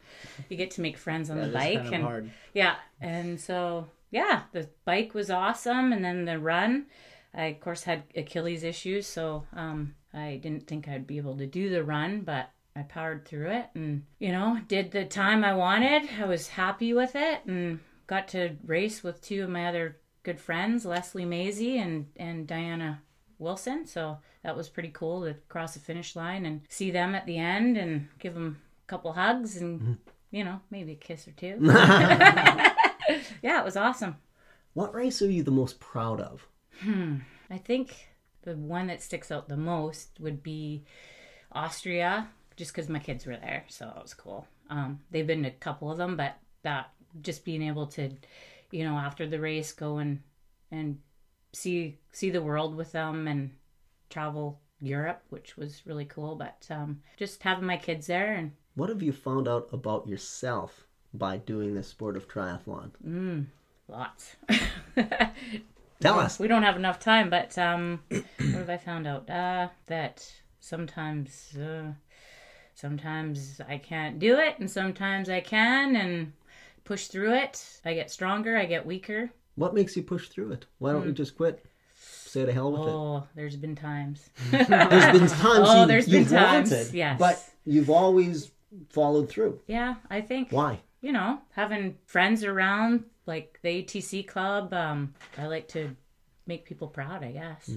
you 0.50 0.58
get 0.58 0.72
to 0.72 0.82
make 0.82 0.98
friends 0.98 1.30
on 1.30 1.40
the 1.40 1.48
bike 1.48 1.76
kind 1.76 1.88
of 1.88 1.94
and 1.94 2.04
hard. 2.04 2.32
yeah, 2.54 2.76
and 3.02 3.40
so 3.40 3.88
yeah, 4.12 4.44
the 4.52 4.69
bike 4.86 5.14
was 5.14 5.30
awesome, 5.30 5.94
and 5.94 6.04
then 6.04 6.26
the 6.26 6.40
run. 6.40 6.86
I 7.34 7.46
of 7.46 7.60
course 7.60 7.84
had 7.84 8.04
Achilles 8.16 8.64
issues, 8.64 9.06
so 9.06 9.46
um, 9.54 9.96
I 10.14 10.40
didn't 10.42 10.68
think 10.68 10.88
I'd 10.88 11.08
be 11.08 11.18
able 11.18 11.38
to 11.38 11.46
do 11.46 11.69
the 11.69 11.84
run, 11.84 12.22
but 12.22 12.50
I 12.76 12.81
powered 12.84 13.26
through 13.26 13.52
it, 13.52 13.68
and 13.76 14.04
you 14.19 14.31
know, 14.31 14.60
did 14.68 14.92
the 14.92 15.06
time 15.06 15.44
I 15.44 15.54
wanted. 15.54 16.10
I 16.19 16.26
was 16.26 16.48
happy 16.48 16.94
with 16.94 17.16
it, 17.16 17.42
and 17.46 17.80
got 18.08 18.28
to 18.30 18.56
race 18.66 19.04
with 19.04 19.22
two 19.22 19.44
of 19.44 19.50
my 19.50 19.68
other 19.68 19.98
good 20.24 20.40
friends, 20.40 20.86
Leslie 20.86 21.26
Maisie 21.26 21.78
and 21.78 22.08
and 22.18 22.48
Diana 22.48 23.02
Wilson. 23.40 23.86
So 23.86 24.19
that 24.44 24.56
was 24.56 24.69
pretty 24.69 24.90
cool 24.90 25.24
to 25.24 25.36
cross 25.48 25.74
the 25.74 25.80
finish 25.80 26.16
line 26.16 26.46
and 26.46 26.62
see 26.69 26.92
them 26.92 27.16
at 27.16 27.26
the 27.26 27.38
end 27.38 27.78
and 27.78 28.08
give 28.19 28.34
them 28.34 28.62
a 28.86 28.88
couple 28.88 29.14
hugs 29.14 29.58
and 29.58 29.98
you 30.31 30.44
know 30.44 30.60
maybe 30.69 30.92
a 30.94 30.96
kiss 30.96 31.28
or 31.28 31.31
two. 31.31 31.58
yeah, 33.42 33.60
it 33.60 33.66
was 33.66 33.78
awesome. 33.78 34.18
What 34.74 34.94
race 34.94 35.22
are 35.22 35.31
you 35.31 35.44
the 35.44 35.52
most 35.52 35.80
proud 35.80 36.22
of? 36.22 36.48
I 37.50 37.58
think 37.58 38.10
the 38.44 38.56
one 38.56 38.88
that 38.88 39.02
sticks 39.02 39.31
out 39.31 39.50
the 39.50 39.58
most 39.58 40.10
would 40.19 40.44
be 40.44 40.84
Austria, 41.52 42.28
just 42.56 42.74
because 42.74 42.90
my 42.90 43.00
kids 43.00 43.26
were 43.26 43.36
there, 43.36 43.66
so 43.68 43.86
that 43.86 44.02
was 44.02 44.14
cool. 44.14 44.48
Um, 44.69 45.00
they've 45.12 45.28
been 45.28 45.44
to 45.44 45.50
a 45.50 45.54
couple 45.54 45.92
of 45.92 45.98
them, 45.98 46.16
but 46.16 46.36
that 46.64 46.92
just 47.22 47.44
being 47.44 47.64
able 47.64 47.88
to, 47.88 48.12
you 48.72 48.84
know, 48.84 48.96
after 48.96 49.28
the 49.28 49.40
race, 49.40 49.72
go 49.72 49.98
and 49.98 50.22
and 50.72 51.00
see 51.54 51.98
see 52.12 52.30
the 52.30 52.42
world 52.42 52.76
with 52.76 52.92
them 52.92 53.28
and 53.28 53.52
travel 54.10 54.60
Europe, 54.82 55.22
which 55.30 55.58
was 55.58 55.86
really 55.86 56.06
cool. 56.06 56.36
But 56.36 56.66
um, 56.70 57.02
just 57.18 57.44
having 57.44 57.66
my 57.66 57.78
kids 57.78 58.08
there 58.08 58.34
and 58.34 58.52
What 58.76 58.90
have 58.90 59.02
you 59.04 59.12
found 59.12 59.48
out 59.48 59.70
about 59.72 60.08
yourself 60.08 60.86
by 61.14 61.38
doing 61.38 61.76
this 61.76 61.88
sport 61.88 62.16
of 62.16 62.28
triathlon? 62.28 62.92
Mm, 63.06 63.46
lots. 63.88 64.36
Tell 66.00 66.20
us. 66.20 66.40
We 66.40 66.48
don't 66.48 66.64
have 66.64 66.78
enough 66.78 67.00
time, 67.00 67.30
but 67.30 67.58
um, 67.58 68.02
what 68.10 68.24
have 68.40 68.70
I 68.70 68.78
found 68.78 69.06
out? 69.06 69.30
Uh, 69.30 69.68
that 69.88 70.32
sometimes, 70.62 71.58
uh, 71.58 71.92
sometimes 72.74 73.60
I 73.68 73.78
can't 73.80 74.18
do 74.18 74.38
it, 74.40 74.60
and 74.60 74.72
sometimes 74.72 75.30
I 75.30 75.42
can, 75.42 75.98
and 75.98 76.32
push 76.86 77.08
through 77.08 77.34
it. 77.34 77.82
I 77.84 77.94
get 77.96 78.10
stronger. 78.12 78.56
I 78.56 78.66
get 78.66 78.86
weaker. 78.86 79.30
What 79.59 79.73
makes 79.73 79.95
you 79.97 80.04
push 80.04 80.30
through 80.30 80.54
it? 80.54 80.66
Why 80.78 80.94
don't 80.94 81.06
you 81.06 81.11
just 81.11 81.35
quit? 81.35 81.66
Say 82.01 82.45
to 82.45 82.54
hell 82.54 82.71
with 82.71 82.81
it. 82.81 82.94
Oh, 82.94 83.28
there's 83.35 83.57
been 83.57 83.75
times. 83.75 84.30
There's 84.51 84.68
been 84.68 85.28
times 85.28 85.68
Oh, 85.69 85.81
you, 85.81 85.87
there's 85.87 86.06
been 86.07 86.19
you've 86.21 86.30
times, 86.30 86.71
wanted, 86.71 86.94
yes. 86.94 87.19
but 87.19 87.44
you've 87.66 87.89
always 87.89 88.51
followed 88.89 89.28
through. 89.30 89.59
Yeah, 89.68 89.95
I 90.09 90.21
think 90.21 90.51
Why? 90.51 90.80
you 91.01 91.11
know 91.11 91.39
having 91.51 91.97
friends 92.06 92.44
around 92.45 93.04
like 93.25 93.59
the 93.63 93.83
ATC 93.83 94.25
club. 94.28 94.73
Um, 94.73 95.13
I 95.37 95.47
like 95.47 95.68
to 95.69 95.94
make 96.47 96.63
people 96.66 96.87
proud. 96.87 97.21
I 97.23 97.31
guess. 97.31 97.69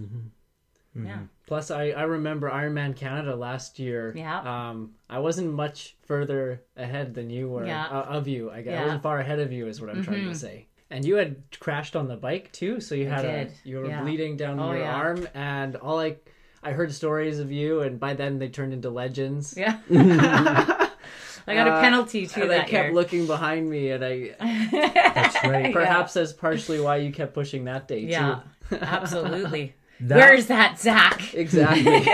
Yeah. 0.95 1.21
Plus, 1.47 1.71
I, 1.71 1.89
I 1.91 2.03
remember 2.03 2.51
Ironman 2.51 2.95
Canada 2.95 3.35
last 3.35 3.79
year. 3.79 4.13
Yeah. 4.15 4.41
Um, 4.71 4.93
I 5.09 5.19
wasn't 5.21 5.53
much 5.53 5.97
further 6.03 6.63
ahead 6.77 7.15
than 7.15 7.31
you 7.31 7.49
were 7.49 7.65
Yeah. 7.67 7.87
uh, 7.87 8.03
of 8.19 8.29
you. 8.29 8.51
I 8.51 8.61
guess 8.61 8.67
Yeah. 8.73 8.77
Mm-hmm. 8.77 8.85
wasn't 8.87 9.03
far 9.03 9.19
ahead 9.19 9.41
of 9.41 9.51
you, 9.53 9.67
is 9.67 9.81
what 9.81 9.89
I'm 9.91 10.05
trying 10.05 10.29
to 10.29 10.35
say. 10.35 10.67
And 10.93 11.05
you 11.07 11.17
had 11.17 11.37
crashed 11.59 11.97
on 11.97 12.07
the 12.07 12.17
bike 12.17 12.53
too, 12.53 12.79
so 12.81 12.95
you 12.95 13.09
had 13.09 13.25
a, 13.25 13.49
you 13.65 13.79
were 13.79 13.89
Yeah. 13.89 14.03
bleeding 14.03 14.37
down 14.37 14.61
Oh, 14.61 14.73
your 14.73 14.83
yeah. 14.83 14.95
arm, 14.95 15.27
and 15.35 15.75
all 15.77 15.99
I 15.99 16.17
I 16.63 16.73
heard 16.73 16.93
stories 16.93 17.39
of 17.41 17.51
you, 17.51 17.81
and 17.81 17.99
by 17.99 18.13
then 18.15 18.39
they 18.39 18.49
turned 18.49 18.73
into 18.75 18.91
legends. 18.91 19.55
Yeah. 19.57 19.79
I 19.91 21.55
got 21.55 21.67
a 21.67 21.73
Uh, 21.73 21.81
penalty 21.81 22.27
too 22.27 22.43
and 22.43 22.53
I 22.53 22.59
that 22.59 22.69
kept 22.69 22.85
year. 22.89 22.95
looking 22.95 23.27
behind 23.27 23.69
me, 23.71 23.91
and 23.91 24.05
I 24.05 24.35
That's 25.15 25.43
right. 25.45 25.73
perhaps 25.73 26.13
that's 26.13 26.33
partially 26.33 26.81
why 26.81 26.97
you 26.99 27.11
kept 27.11 27.33
pushing 27.35 27.65
that 27.65 27.89
day 27.89 28.01
yeah, 28.01 28.41
too. 28.69 28.77
absolutely. 28.83 29.75
That- 30.01 30.17
Where's 30.19 30.47
that 30.49 30.79
Zach? 30.79 31.33
Exactly. 31.35 32.05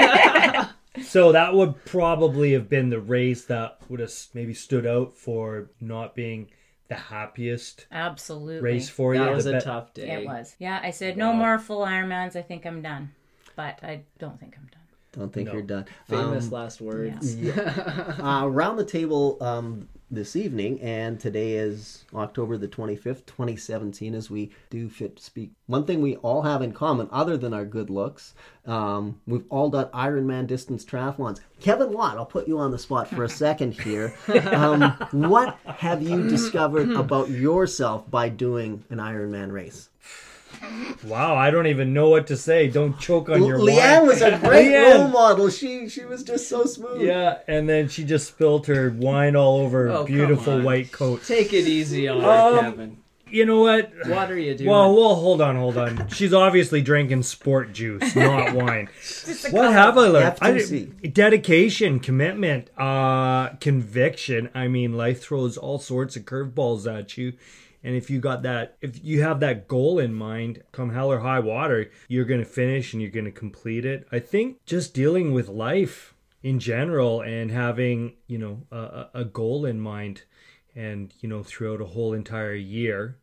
So 1.03 1.33
that 1.33 1.55
would 1.55 1.85
probably 1.85 2.53
have 2.53 2.69
been 2.69 2.91
the 2.91 3.01
race 3.01 3.45
that 3.47 3.79
would 3.89 4.01
have 4.01 4.13
maybe 4.35 4.53
stood 4.55 4.87
out 4.87 5.13
for 5.17 5.71
not 5.81 6.15
being 6.15 6.51
the 6.89 6.95
happiest 6.95 7.87
Absolutely. 7.93 8.61
race 8.63 8.89
for 8.89 9.15
you. 9.15 9.21
that 9.21 9.31
was 9.33 9.45
The 9.45 9.57
a 9.57 9.59
be- 9.59 9.65
tough 9.65 9.95
day. 9.95 10.11
It 10.11 10.27
was. 10.27 10.57
Yeah, 10.59 10.81
I 10.83 10.91
said 10.91 11.17
no 11.17 11.33
more 11.33 11.59
full 11.59 11.85
Ironmans. 11.85 12.35
I 12.37 12.43
think 12.43 12.65
I'm 12.67 12.83
done, 12.83 13.13
but 13.57 13.79
I 13.83 14.03
don't 14.19 14.39
think 14.41 14.55
I'm 14.57 14.67
done. 14.67 14.75
Don't 15.13 15.33
think 15.33 15.47
No. 15.49 15.55
you're 15.55 15.63
done. 15.63 15.87
Famous 16.07 16.47
Um, 16.47 16.51
last 16.51 16.81
words. 16.81 17.37
uh, 17.59 18.41
around 18.45 18.77
the 18.77 18.85
table 18.85 19.37
um, 19.43 19.89
this 20.11 20.35
evening, 20.37 20.81
and 20.81 21.21
today 21.21 21.53
is 21.53 22.05
October 22.15 22.57
the 22.57 22.69
25th, 22.69 23.27
2017, 23.27 24.15
as 24.15 24.31
we 24.31 24.51
do 24.71 24.89
fit 24.89 25.17
to 25.17 25.23
speak. 25.23 25.53
One 25.67 25.85
thing 25.85 26.01
we 26.01 26.17
all 26.17 26.43
have 26.43 26.63
in 26.63 26.73
common, 26.73 27.09
other 27.13 27.37
than 27.37 27.53
our 27.53 27.65
good 27.65 27.91
looks, 27.91 28.35
um, 28.67 29.21
we've 29.27 29.45
all 29.51 29.69
done 29.69 29.87
Ironman 29.87 30.47
distance 30.47 30.85
triathlons. 30.85 31.41
Kevin 31.61 31.93
Watt, 31.93 32.17
I'll 32.17 32.27
put 32.27 32.49
you 32.49 32.59
on 32.59 32.71
the 32.71 32.79
spot 32.79 33.09
for 33.09 33.25
a 33.25 33.29
second 33.29 33.73
here. 33.73 34.15
Um, 34.49 34.93
what 35.11 35.59
have 35.65 36.03
you 36.03 36.29
discovered 36.29 36.91
about 36.93 37.29
yourself 37.29 38.11
by 38.11 38.29
doing 38.29 38.85
an 38.89 38.99
Ironman 38.99 39.53
race? 39.53 39.91
Wow, 41.05 41.37
I 41.37 41.51
don't 41.51 41.67
even 41.69 41.93
know 41.95 42.09
what 42.11 42.27
to 42.29 42.37
say. 42.37 42.69
Don't 42.69 42.99
choke 42.99 43.29
on 43.29 43.45
your 43.45 43.59
Leigh-Ann 43.59 44.01
wine. 44.01 44.07
was 44.09 44.23
a 44.23 44.37
great 44.43 44.69
Leigh-Ann. 44.73 45.01
role 45.01 45.09
model. 45.09 45.49
She 45.51 45.89
she 45.89 46.05
was 46.05 46.23
just 46.23 46.49
so 46.49 46.65
smooth. 46.65 47.03
Yeah, 47.03 47.39
and 47.47 47.69
then 47.69 47.89
she 47.89 48.05
just 48.05 48.27
spilled 48.29 48.67
her 48.67 48.91
wine 48.91 49.37
all 49.37 49.59
over 49.61 49.85
her 49.87 49.91
Oh, 49.91 49.97
come 49.99 50.07
beautiful 50.07 50.55
on. 50.55 50.65
white 50.65 50.91
coat. 50.93 51.23
Take 51.25 51.53
it 51.53 51.67
easy 51.67 52.09
on 52.09 52.21
her, 52.21 52.29
Um, 52.59 52.65
Kevin. 52.65 52.97
You 53.31 53.45
know 53.45 53.61
what? 53.61 53.93
What 54.07 54.31
are 54.31 54.39
you 54.39 54.55
doing? 54.57 54.71
Well, 54.71 54.95
well, 54.97 55.15
hold 55.15 55.43
on, 55.43 55.55
hold 55.57 55.77
on. 55.77 56.09
She's 56.09 56.33
obviously 56.33 56.81
drinking 56.81 57.25
sport 57.25 57.75
juice, 57.75 58.17
not 58.17 58.55
wine. 58.55 58.89
what 59.51 59.71
have 59.71 59.99
I 59.99 60.07
learned? 60.09 60.39
I, 60.41 60.53
FTC. 60.53 61.13
dedication, 61.13 62.01
commitment, 62.01 62.71
uh, 62.79 63.51
conviction. 63.61 64.49
I 64.55 64.67
mean, 64.69 64.95
life 64.95 65.21
throws 65.23 65.59
all 65.59 65.79
sorts 65.79 66.17
of 66.17 66.23
curveballs 66.25 66.91
at 66.91 67.19
you. 67.19 67.35
And 67.83 67.95
if 67.95 68.11
you 68.11 68.21
got 68.21 68.43
that, 68.43 68.77
if 68.81 69.05
you 69.05 69.23
have 69.23 69.41
that 69.41 69.69
goal 69.69 69.99
in 69.99 70.13
mind, 70.13 70.63
come 70.73 70.91
hell 70.91 71.11
or 71.13 71.21
high 71.21 71.39
water, 71.39 71.91
you're 72.09 72.25
going 72.25 72.41
to 72.41 72.47
finish 72.47 72.93
and 72.93 73.01
you're 73.01 73.11
going 73.11 73.25
to 73.25 73.31
complete 73.31 73.85
it. 73.85 74.07
I 74.11 74.19
think 74.19 74.65
just 74.67 74.95
dealing 74.95 75.33
with 75.33 75.49
life 75.49 76.15
in 76.43 76.59
general 76.59 77.21
and 77.21 77.51
having, 77.51 78.15
you 78.27 78.39
know, 78.39 78.63
a, 78.71 79.07
a 79.15 79.25
goal 79.25 79.65
in 79.65 79.81
mind 79.81 80.23
and, 80.75 81.15
you 81.21 81.29
know, 81.29 81.43
throughout 81.43 81.81
a 81.81 81.87
whole 81.87 82.13
entire 82.13 82.55
year, 82.55 83.19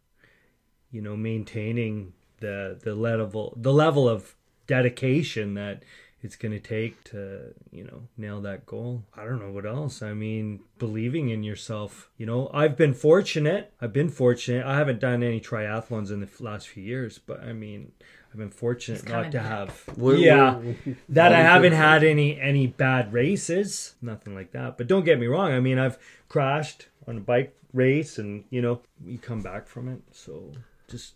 you 0.96 1.02
know 1.02 1.18
maintaining 1.18 2.14
the 2.40 2.80
the 2.84 2.96
level 2.96 3.54
the 3.58 3.74
level 3.74 4.08
of 4.08 4.36
dedication 4.66 5.54
that 5.56 5.84
it's 6.26 6.36
going 6.36 6.52
to 6.52 6.60
take 6.60 7.04
to 7.04 7.54
you 7.72 7.84
know 7.84 8.02
nail 8.18 8.42
that 8.42 8.66
goal 8.66 9.04
i 9.16 9.24
don't 9.24 9.40
know 9.40 9.52
what 9.52 9.66
else 9.66 10.02
i 10.02 10.14
mean 10.14 10.60
believing 10.80 11.30
in 11.30 11.44
yourself 11.44 12.10
you 12.18 12.26
know 12.26 12.50
i've 12.54 12.76
been 12.76 12.94
fortunate 12.94 13.72
i've 13.80 13.94
been 13.94 14.10
fortunate 14.10 14.66
i 14.66 14.76
haven't 14.76 15.00
done 15.00 15.22
any 15.24 15.40
triathlons 15.40 16.10
in 16.12 16.20
the 16.22 16.30
last 16.40 16.68
few 16.68 16.84
years 16.84 17.20
but 17.20 17.40
i 17.42 17.54
mean 17.54 17.92
i've 18.32 18.40
been 18.40 18.50
fortunate 18.50 19.08
not 19.08 19.32
to 19.32 19.38
back. 19.38 19.48
have 19.48 19.84
We're- 19.96 20.20
yeah 20.20 20.56
we're- 20.58 20.96
that 21.10 21.32
I 21.32 21.42
haven't 21.42 21.74
had 21.74 22.04
any 22.04 22.40
any 22.42 22.68
bad 22.68 23.14
races, 23.14 23.96
nothing 24.02 24.34
like 24.36 24.52
that. 24.52 24.78
But 24.78 24.88
don't 24.88 25.06
get 25.06 25.20
me 25.20 25.28
wrong. 25.28 25.52
I 25.54 25.60
mean, 25.62 25.80
I've 25.80 25.98
crashed 26.28 26.88
on 27.08 27.18
a 27.18 27.22
bike 27.22 27.56
race, 27.72 28.18
and 28.18 28.44
you 28.50 28.62
know, 28.62 28.82
you 29.06 29.18
come 29.18 29.42
back 29.42 29.68
from 29.68 29.88
it. 29.88 30.02
So 30.12 30.52
just 30.90 31.14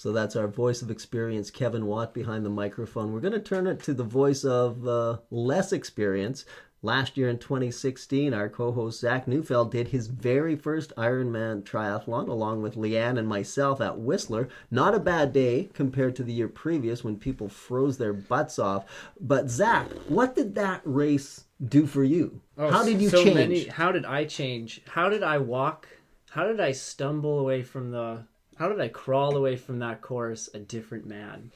So 0.00 0.12
that's 0.12 0.34
our 0.34 0.48
voice 0.48 0.80
of 0.80 0.90
experience, 0.90 1.50
Kevin 1.50 1.84
Watt, 1.84 2.14
behind 2.14 2.42
the 2.46 2.48
microphone. 2.48 3.12
We're 3.12 3.20
going 3.20 3.34
to 3.34 3.38
turn 3.38 3.66
it 3.66 3.82
to 3.82 3.92
the 3.92 4.02
voice 4.02 4.46
of 4.46 4.88
uh, 4.88 5.18
less 5.30 5.74
experience. 5.74 6.46
Last 6.80 7.18
year 7.18 7.28
in 7.28 7.36
2016, 7.36 8.32
our 8.32 8.48
co-host 8.48 8.98
Zach 8.98 9.28
Neufeld 9.28 9.70
did 9.70 9.88
his 9.88 10.06
very 10.06 10.56
first 10.56 10.96
Ironman 10.96 11.64
triathlon 11.64 12.28
along 12.28 12.62
with 12.62 12.78
Leigh-Ann 12.78 13.18
and 13.18 13.28
myself 13.28 13.82
at 13.82 13.98
Whistler. 13.98 14.48
Not 14.70 14.94
a 14.94 14.98
bad 14.98 15.34
day 15.34 15.68
compared 15.74 16.16
to 16.16 16.22
the 16.24 16.32
year 16.32 16.48
previous 16.48 17.04
when 17.04 17.18
people 17.18 17.50
froze 17.50 17.98
their 17.98 18.14
butts 18.14 18.58
off. 18.58 18.86
But 19.20 19.50
Zach, 19.50 19.86
what 20.08 20.34
did 20.34 20.54
that 20.54 20.80
race 20.86 21.44
do 21.62 21.84
for 21.84 22.04
you? 22.04 22.40
Oh, 22.56 22.70
How 22.70 22.86
did 22.86 23.02
you 23.02 23.10
so 23.10 23.22
change? 23.22 23.34
Many, 23.34 23.64
how 23.66 23.92
did 23.92 24.06
I 24.06 24.24
change? 24.24 24.80
How 24.88 25.10
did 25.10 25.22
I 25.22 25.36
walk? 25.36 25.88
How 26.30 26.46
did 26.46 26.58
I 26.58 26.72
stumble 26.72 27.38
away 27.38 27.62
from 27.62 27.90
the? 27.90 28.24
How 28.60 28.68
did 28.68 28.78
I 28.78 28.88
crawl 28.88 29.38
away 29.38 29.56
from 29.56 29.78
that 29.78 30.02
course 30.02 30.50
a 30.52 30.58
different 30.58 31.06
man? 31.06 31.50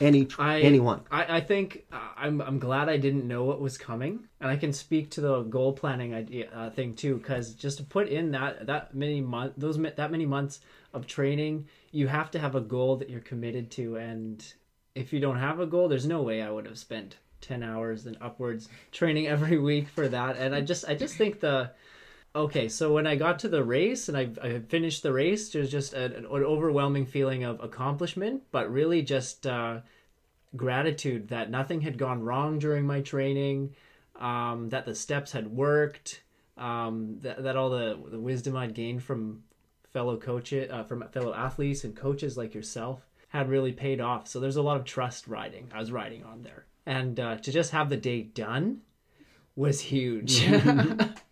Any 0.00 0.28
I 0.38 0.60
anyone? 0.60 1.00
I, 1.10 1.38
I 1.38 1.40
think 1.40 1.86
uh, 1.90 1.98
I'm 2.16 2.40
I'm 2.40 2.60
glad 2.60 2.88
I 2.88 2.98
didn't 2.98 3.26
know 3.26 3.42
what 3.42 3.60
was 3.60 3.76
coming, 3.76 4.28
and 4.40 4.48
I 4.48 4.56
can 4.56 4.72
speak 4.72 5.10
to 5.10 5.20
the 5.20 5.42
goal 5.42 5.72
planning 5.72 6.14
idea 6.14 6.48
uh, 6.54 6.70
thing 6.70 6.94
too, 6.94 7.16
because 7.16 7.52
just 7.54 7.78
to 7.78 7.82
put 7.82 8.06
in 8.06 8.30
that 8.30 8.66
that 8.66 8.94
many 8.94 9.20
month 9.20 9.54
those 9.56 9.76
that 9.76 10.12
many 10.12 10.24
months 10.24 10.60
of 10.94 11.08
training, 11.08 11.66
you 11.90 12.06
have 12.06 12.30
to 12.30 12.38
have 12.38 12.54
a 12.54 12.60
goal 12.60 12.94
that 12.98 13.10
you're 13.10 13.18
committed 13.18 13.68
to, 13.72 13.96
and 13.96 14.54
if 14.94 15.12
you 15.12 15.18
don't 15.18 15.40
have 15.40 15.58
a 15.58 15.66
goal, 15.66 15.88
there's 15.88 16.06
no 16.06 16.22
way 16.22 16.42
I 16.42 16.50
would 16.52 16.66
have 16.66 16.78
spent 16.78 17.16
ten 17.40 17.64
hours 17.64 18.06
and 18.06 18.16
upwards 18.20 18.68
training 18.92 19.26
every 19.26 19.58
week 19.58 19.88
for 19.88 20.06
that, 20.06 20.36
and 20.36 20.54
I 20.54 20.60
just 20.60 20.84
I 20.88 20.94
just 20.94 21.16
think 21.16 21.40
the 21.40 21.72
okay 22.36 22.68
so 22.68 22.92
when 22.92 23.06
i 23.06 23.16
got 23.16 23.38
to 23.40 23.48
the 23.48 23.64
race 23.64 24.08
and 24.08 24.16
i, 24.16 24.28
I 24.42 24.60
finished 24.60 25.02
the 25.02 25.12
race 25.12 25.50
there's 25.50 25.70
just 25.70 25.94
a, 25.94 26.04
an 26.04 26.26
overwhelming 26.26 27.06
feeling 27.06 27.44
of 27.44 27.62
accomplishment 27.62 28.42
but 28.52 28.70
really 28.70 29.02
just 29.02 29.46
uh, 29.46 29.80
gratitude 30.54 31.28
that 31.28 31.50
nothing 31.50 31.80
had 31.80 31.98
gone 31.98 32.22
wrong 32.22 32.58
during 32.58 32.86
my 32.86 33.00
training 33.00 33.74
um, 34.20 34.68
that 34.70 34.86
the 34.86 34.94
steps 34.94 35.32
had 35.32 35.48
worked 35.48 36.22
um, 36.56 37.18
that, 37.20 37.42
that 37.42 37.56
all 37.56 37.70
the, 37.70 37.98
the 38.10 38.20
wisdom 38.20 38.56
i'd 38.56 38.74
gained 38.74 39.02
from 39.02 39.42
fellow 39.96 40.18
coaches 40.18 40.70
uh, 40.70 40.84
from 40.84 41.02
fellow 41.08 41.32
athletes 41.32 41.82
and 41.84 41.96
coaches 41.96 42.36
like 42.36 42.54
yourself 42.54 43.06
had 43.28 43.48
really 43.48 43.72
paid 43.72 44.00
off. 44.00 44.28
So 44.28 44.40
there's 44.40 44.56
a 44.56 44.62
lot 44.62 44.76
of 44.76 44.84
trust 44.84 45.26
riding 45.26 45.70
i 45.72 45.78
was 45.78 45.90
riding 45.90 46.22
on 46.24 46.42
there. 46.42 46.66
And 46.84 47.18
uh, 47.18 47.36
to 47.38 47.50
just 47.50 47.72
have 47.72 47.88
the 47.88 47.96
day 47.96 48.22
done 48.22 48.82
was 49.56 49.80
huge 49.80 50.46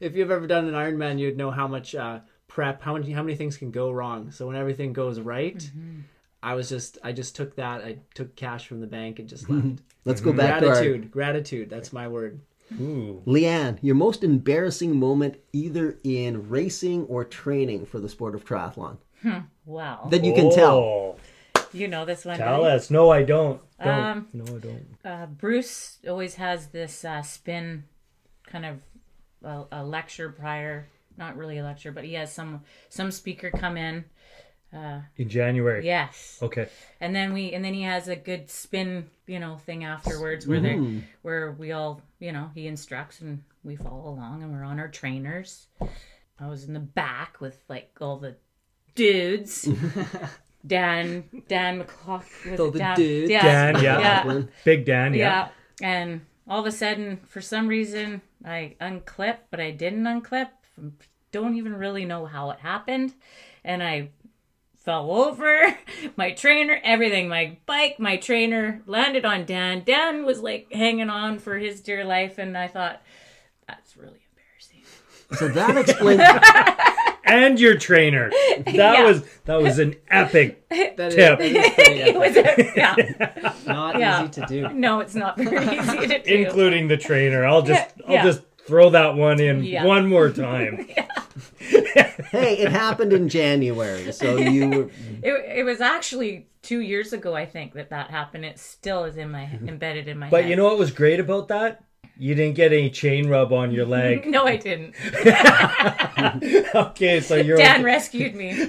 if 0.00 0.14
you've 0.14 0.30
ever 0.30 0.46
done 0.46 0.66
an 0.66 0.74
Ironman, 0.74 1.18
you'd 1.18 1.36
know 1.36 1.50
how 1.50 1.66
much 1.68 1.94
uh, 1.94 2.20
prep, 2.48 2.82
how 2.82 2.94
many 2.94 3.12
how 3.12 3.22
many 3.22 3.36
things 3.36 3.56
can 3.56 3.70
go 3.70 3.90
wrong. 3.90 4.30
So 4.30 4.46
when 4.46 4.56
everything 4.56 4.92
goes 4.92 5.20
right, 5.20 5.68
I 6.42 6.54
was 6.54 6.68
just 6.68 6.98
I 7.02 7.12
just 7.12 7.34
took 7.36 7.56
that. 7.56 7.82
I 7.84 7.98
took 8.14 8.36
cash 8.36 8.66
from 8.66 8.80
the 8.80 8.86
bank 8.86 9.18
and 9.18 9.28
just 9.28 9.48
left. 9.50 9.80
Let's 10.04 10.20
go 10.20 10.32
back 10.32 10.60
to 10.60 10.68
our 10.68 10.74
gratitude, 10.74 11.10
gratitude. 11.10 11.70
That's 11.70 11.92
my 11.92 12.08
word. 12.08 12.40
ooh, 12.80 13.22
Leigh-Ann, 13.26 13.78
your 13.82 13.94
most 13.94 14.24
embarrassing 14.24 14.98
moment 14.98 15.36
either 15.52 15.98
in 16.04 16.48
racing 16.48 17.04
or 17.04 17.24
training 17.24 17.86
for 17.86 18.00
the 18.00 18.08
sport 18.08 18.34
of 18.34 18.44
triathlon 18.44 18.96
Wow. 19.66 20.08
that 20.10 20.24
you 20.24 20.34
can 20.34 20.50
tell. 20.50 20.76
Oh, 20.78 21.16
you 21.72 21.88
know 21.88 22.04
this 22.04 22.24
one. 22.24 22.36
Tell 22.38 22.62
buddy? 22.62 22.74
us. 22.76 22.90
No, 22.90 23.10
I 23.10 23.22
don't. 23.22 23.60
Don't. 23.82 23.88
Um, 24.04 24.28
no, 24.32 24.44
I 24.44 24.58
don't. 24.58 24.86
Uh, 25.04 25.26
Bruce 25.26 25.98
always 26.08 26.34
has 26.36 26.68
this 26.68 27.04
uh, 27.04 27.22
spin 27.22 27.84
kind 28.46 28.64
of 28.66 28.76
a, 29.44 29.66
a 29.80 29.84
lecture 29.84 30.30
prior, 30.30 30.88
not 31.16 31.36
really 31.36 31.58
a 31.58 31.62
lecture, 31.64 31.92
but 31.92 32.04
he 32.04 32.14
has 32.14 32.32
some 32.32 32.62
some 32.88 33.10
speaker 33.10 33.50
come 33.50 33.76
in. 33.76 34.04
In 35.16 35.28
January. 35.28 35.86
Yes, 35.86 36.40
Okay. 36.42 36.66
and 37.00 37.14
then 37.14 37.32
we 37.32 37.52
and 37.52 37.64
then 37.64 37.74
he 37.74 37.82
has 37.82 38.08
a 38.08 38.16
good 38.16 38.50
spin, 38.50 39.08
you 39.24 39.38
know, 39.38 39.56
thing 39.56 39.84
afterwards 39.84 40.48
where 40.48 40.58
they 40.58 40.70
Mm-hmm. 40.74 40.98
where 41.22 41.52
we 41.52 41.70
all, 41.70 42.02
you 42.18 42.32
know, 42.32 42.50
he 42.56 42.66
instructs 42.66 43.20
and 43.20 43.44
we 43.62 43.76
follow 43.76 44.08
along 44.10 44.42
and 44.42 44.52
we're 44.52 44.64
on 44.64 44.80
our 44.80 44.88
trainers. 44.88 45.68
I 46.40 46.48
was 46.48 46.64
in 46.64 46.72
the 46.74 46.80
back 46.80 47.40
with 47.40 47.56
like 47.68 47.96
all 48.00 48.16
the 48.16 48.34
dudes. 48.96 49.68
Dan 50.66 51.24
Dan 51.46 51.78
McLaughlin. 51.78 52.58
All 52.60 52.70
the 52.72 52.78
Dan, 52.78 52.96
dudes. 52.96 53.30
Yeah, 53.30 53.42
Dan, 53.72 53.82
yeah. 53.84 54.00
yeah. 54.26 54.42
Big 54.64 54.84
Dan, 54.86 55.14
Yeah. 55.14 55.48
yeah. 55.80 55.86
And 55.88 56.22
all 56.48 56.60
of 56.60 56.66
a 56.66 56.72
sudden, 56.72 57.18
for 57.28 57.40
some 57.40 57.68
reason, 57.68 58.22
I 58.44 58.76
unclipped, 58.80 59.50
but 59.50 59.60
I 59.60 59.70
didn't 59.70 60.04
unclip. 60.04 60.48
Don't 61.32 61.56
even 61.56 61.74
really 61.74 62.04
know 62.04 62.26
how 62.26 62.50
it 62.50 62.60
happened. 62.60 63.14
And 63.64 63.82
I 63.82 64.10
fell 64.76 65.10
over. 65.10 65.76
My 66.16 66.32
trainer, 66.32 66.78
everything, 66.84 67.28
my 67.28 67.56
bike, 67.66 67.98
my 67.98 68.18
trainer 68.18 68.82
landed 68.86 69.24
on 69.24 69.46
Dan. 69.46 69.82
Dan 69.84 70.24
was 70.26 70.40
like 70.40 70.70
hanging 70.70 71.10
on 71.10 71.38
for 71.38 71.56
his 71.56 71.80
dear 71.80 72.04
life. 72.04 72.38
And 72.38 72.56
I 72.56 72.68
thought, 72.68 73.02
that's 73.66 73.96
really 73.96 74.20
embarrassing. 74.30 74.82
So 75.36 75.48
that 75.48 75.76
explains. 75.78 76.20
and 77.24 77.58
your 77.60 77.76
trainer. 77.76 78.30
That 78.64 78.74
Yeah. 78.74 79.04
was 79.04 79.24
that 79.46 79.60
was 79.60 79.78
an 79.78 79.96
epic 80.08 80.66
That 80.70 81.00
is, 81.08 81.14
Tip. 81.14 81.38
that 81.38 81.40
is 81.40 81.74
pretty 81.74 82.00
it 82.00 82.14
was, 82.16 82.36
a, 82.36 82.72
yeah. 82.76 83.52
not 83.66 83.98
Yeah. 83.98 84.22
easy 84.22 84.40
to 84.40 84.46
do. 84.46 84.68
No, 84.74 85.00
it's 85.00 85.14
not 85.14 85.36
very 85.36 85.78
easy 85.78 86.06
to 86.08 86.22
do. 86.22 86.34
including 86.34 86.88
the 86.88 86.96
trainer. 86.96 87.44
I'll 87.44 87.62
just 87.62 87.88
Yeah. 88.08 88.20
I'll 88.20 88.24
just 88.26 88.42
throw 88.66 88.90
that 88.90 89.14
one 89.16 89.40
in 89.40 89.62
Yeah. 89.64 89.84
one 89.84 90.06
more 90.08 90.30
time. 90.30 90.86
hey, 91.58 92.56
it 92.58 92.70
happened 92.70 93.12
in 93.12 93.28
January, 93.28 94.12
so 94.12 94.36
you 94.36 94.68
were. 94.68 94.90
It, 95.22 95.58
it 95.58 95.64
was 95.64 95.80
actually 95.80 96.48
two 96.62 96.80
years 96.80 97.12
ago, 97.12 97.34
I 97.34 97.46
think, 97.46 97.74
that 97.74 97.90
that 97.90 98.10
happened. 98.10 98.44
It 98.44 98.58
still 98.58 99.04
is 99.04 99.16
in 99.16 99.30
my 99.30 99.48
embedded 99.66 100.08
in 100.08 100.18
my 100.18 100.30
But 100.30 100.42
head. 100.42 100.50
you 100.50 100.56
know 100.56 100.64
what 100.64 100.78
was 100.78 100.90
great 100.90 101.20
about 101.20 101.48
that? 101.48 101.84
You 102.16 102.34
didn't 102.34 102.54
get 102.54 102.72
any 102.72 102.90
chain 102.90 103.28
rub 103.28 103.52
on 103.52 103.72
your 103.72 103.86
leg. 103.86 104.26
No, 104.34 104.44
I 104.46 104.56
didn't. 104.56 104.94
okay, 106.74 107.20
so 107.20 107.36
you're 107.36 107.56
Dan 107.56 107.82
rescued 107.84 108.34
me. 108.34 108.68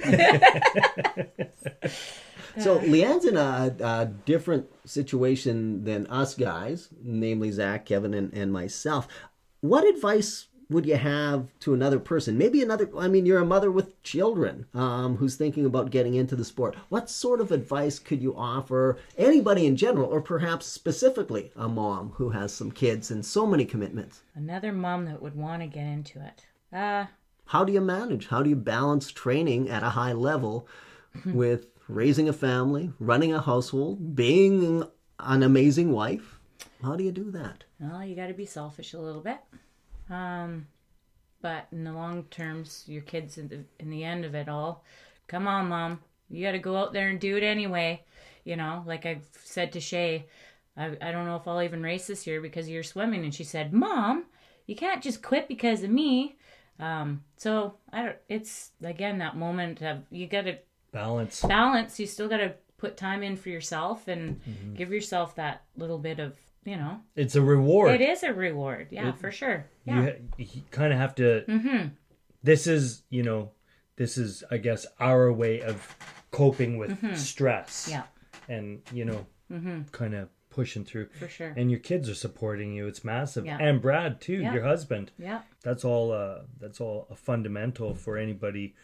So 2.58 2.78
Leigh-Ann's 2.78 3.26
in 3.26 3.36
a, 3.36 3.76
a 3.80 4.06
different 4.06 4.66
situation 4.86 5.84
than 5.84 6.06
us 6.06 6.34
guys, 6.34 6.88
namely 7.02 7.50
Zach, 7.50 7.84
Kevin, 7.84 8.14
and, 8.14 8.32
and 8.32 8.50
myself. 8.50 9.06
What 9.60 9.86
advice 9.86 10.46
would 10.68 10.86
you 10.86 10.96
have 10.96 11.46
to 11.60 11.74
another 11.74 11.98
person? 11.98 12.36
Maybe 12.36 12.62
another. 12.62 12.90
I 12.98 13.08
mean, 13.08 13.24
you're 13.26 13.38
a 13.40 13.44
mother 13.44 13.70
with 13.70 14.02
children 14.02 14.66
um, 14.74 15.16
who's 15.16 15.36
thinking 15.36 15.64
about 15.64 15.90
getting 15.90 16.14
into 16.14 16.34
the 16.36 16.44
sport. 16.44 16.76
What 16.88 17.08
sort 17.08 17.40
of 17.40 17.52
advice 17.52 17.98
could 17.98 18.20
you 18.22 18.34
offer 18.36 18.98
anybody 19.16 19.66
in 19.66 19.76
general, 19.76 20.08
or 20.08 20.20
perhaps 20.20 20.66
specifically 20.66 21.52
a 21.56 21.68
mom 21.68 22.10
who 22.16 22.30
has 22.30 22.52
some 22.52 22.70
kids 22.72 23.10
and 23.10 23.24
so 23.24 23.46
many 23.46 23.64
commitments? 23.64 24.22
Another 24.34 24.72
mom 24.72 25.04
that 25.06 25.22
would 25.22 25.36
want 25.36 25.62
to 25.62 25.68
get 25.68 25.86
into 25.86 26.20
it. 26.20 26.46
Uh, 26.72 27.06
How 27.46 27.64
do 27.64 27.72
you 27.72 27.80
manage? 27.80 28.26
How 28.28 28.42
do 28.42 28.50
you 28.50 28.56
balance 28.56 29.10
training 29.12 29.68
at 29.68 29.82
a 29.84 29.90
high 29.90 30.12
level 30.14 30.66
with 31.26 31.68
raising 31.88 32.28
a 32.28 32.32
family, 32.32 32.92
running 32.98 33.32
a 33.32 33.40
household, 33.40 34.16
being 34.16 34.82
an 35.20 35.42
amazing 35.44 35.92
wife? 35.92 36.40
How 36.82 36.96
do 36.96 37.04
you 37.04 37.12
do 37.12 37.30
that? 37.30 37.62
well, 37.78 38.04
you 38.04 38.16
got 38.16 38.26
to 38.28 38.34
be 38.34 38.46
selfish 38.46 38.92
a 38.94 38.98
little 39.00 39.20
bit. 39.22 39.38
Um, 40.10 40.66
but 41.42 41.66
in 41.72 41.84
the 41.84 41.92
long 41.92 42.24
terms, 42.24 42.84
your 42.86 43.02
kids 43.02 43.38
in 43.38 43.48
the, 43.48 43.60
in 43.78 43.90
the 43.90 44.04
end 44.04 44.24
of 44.24 44.34
it 44.34 44.48
all, 44.48 44.84
come 45.28 45.46
on, 45.46 45.68
mom, 45.68 46.00
you 46.30 46.44
got 46.44 46.52
to 46.52 46.58
go 46.58 46.76
out 46.76 46.92
there 46.92 47.08
and 47.08 47.20
do 47.20 47.36
it 47.36 47.42
anyway. 47.42 48.02
You 48.44 48.56
know, 48.56 48.82
like 48.86 49.06
I've 49.06 49.26
said 49.44 49.72
to 49.72 49.80
Shay, 49.80 50.26
I, 50.76 50.96
I 51.00 51.12
don't 51.12 51.26
know 51.26 51.36
if 51.36 51.46
I'll 51.48 51.62
even 51.62 51.82
race 51.82 52.06
this 52.06 52.26
year 52.26 52.40
because 52.40 52.68
you're 52.68 52.82
swimming. 52.82 53.24
And 53.24 53.34
she 53.34 53.44
said, 53.44 53.72
Mom, 53.72 54.24
you 54.66 54.76
can't 54.76 55.02
just 55.02 55.22
quit 55.22 55.48
because 55.48 55.82
of 55.82 55.90
me. 55.90 56.36
Um, 56.78 57.22
so 57.36 57.74
I 57.92 58.02
don't, 58.04 58.16
it's 58.28 58.70
again 58.82 59.18
that 59.18 59.36
moment 59.36 59.82
of 59.82 60.02
you 60.10 60.26
got 60.26 60.42
to 60.42 60.58
balance. 60.92 61.40
balance. 61.42 61.98
You 61.98 62.06
still 62.06 62.28
got 62.28 62.36
to 62.38 62.54
put 62.76 62.96
time 62.96 63.22
in 63.22 63.36
for 63.36 63.48
yourself 63.48 64.08
and 64.08 64.40
Mm-hmm. 64.48 64.74
give 64.74 64.92
yourself 64.92 65.34
that 65.36 65.62
little 65.76 65.98
bit 65.98 66.18
of, 66.18 66.34
you 66.66 66.76
know, 66.76 67.00
It's 67.14 67.36
a 67.36 67.42
reward. 67.42 67.92
it 67.92 68.00
is 68.02 68.22
a 68.22 68.32
reward. 68.34 68.88
Yeah, 68.90 69.12
for 69.12 69.30
sure. 69.30 69.66
Yeah. 69.84 70.12
You, 70.36 70.46
you 70.54 70.62
kind 70.70 70.92
of 70.92 70.98
have 70.98 71.14
to. 71.16 71.44
mm-hmm. 71.48 71.86
This 72.42 72.66
is 72.66 73.02
you 73.10 73.22
know, 73.22 73.50
this 73.96 74.18
is 74.18 74.44
I 74.50 74.58
guess 74.58 74.86
our 75.00 75.32
way 75.32 75.60
of 75.62 75.96
coping 76.30 76.76
with 76.78 77.16
stress. 77.16 77.84
Mm-hmm. 77.88 77.90
Yeah, 77.92 78.56
and 78.56 78.82
you 78.92 79.04
know, 79.04 79.26
kind 79.92 80.14
of 80.14 80.28
pushing 80.50 80.84
through. 80.84 81.08
for 81.18 81.28
sure. 81.28 81.52
And 81.56 81.70
your 81.70 81.80
kids 81.80 82.08
are 82.08 82.14
supporting 82.14 82.72
you. 82.72 82.86
It's 82.86 83.04
massive. 83.04 83.44
Yeah. 83.44 83.58
And 83.60 83.80
Brad 83.82 84.20
too, 84.20 84.40
Yeah. 84.40 84.54
your 84.54 84.64
husband. 84.64 85.10
yeah. 85.18 85.42
That's 85.62 85.84
all. 85.84 86.12
Uh, 86.12 86.40
that's 86.60 86.80
all 86.80 87.06
a 87.10 87.16
fundamental 87.16 87.94
for 87.94 88.16
anybody, 88.16 88.74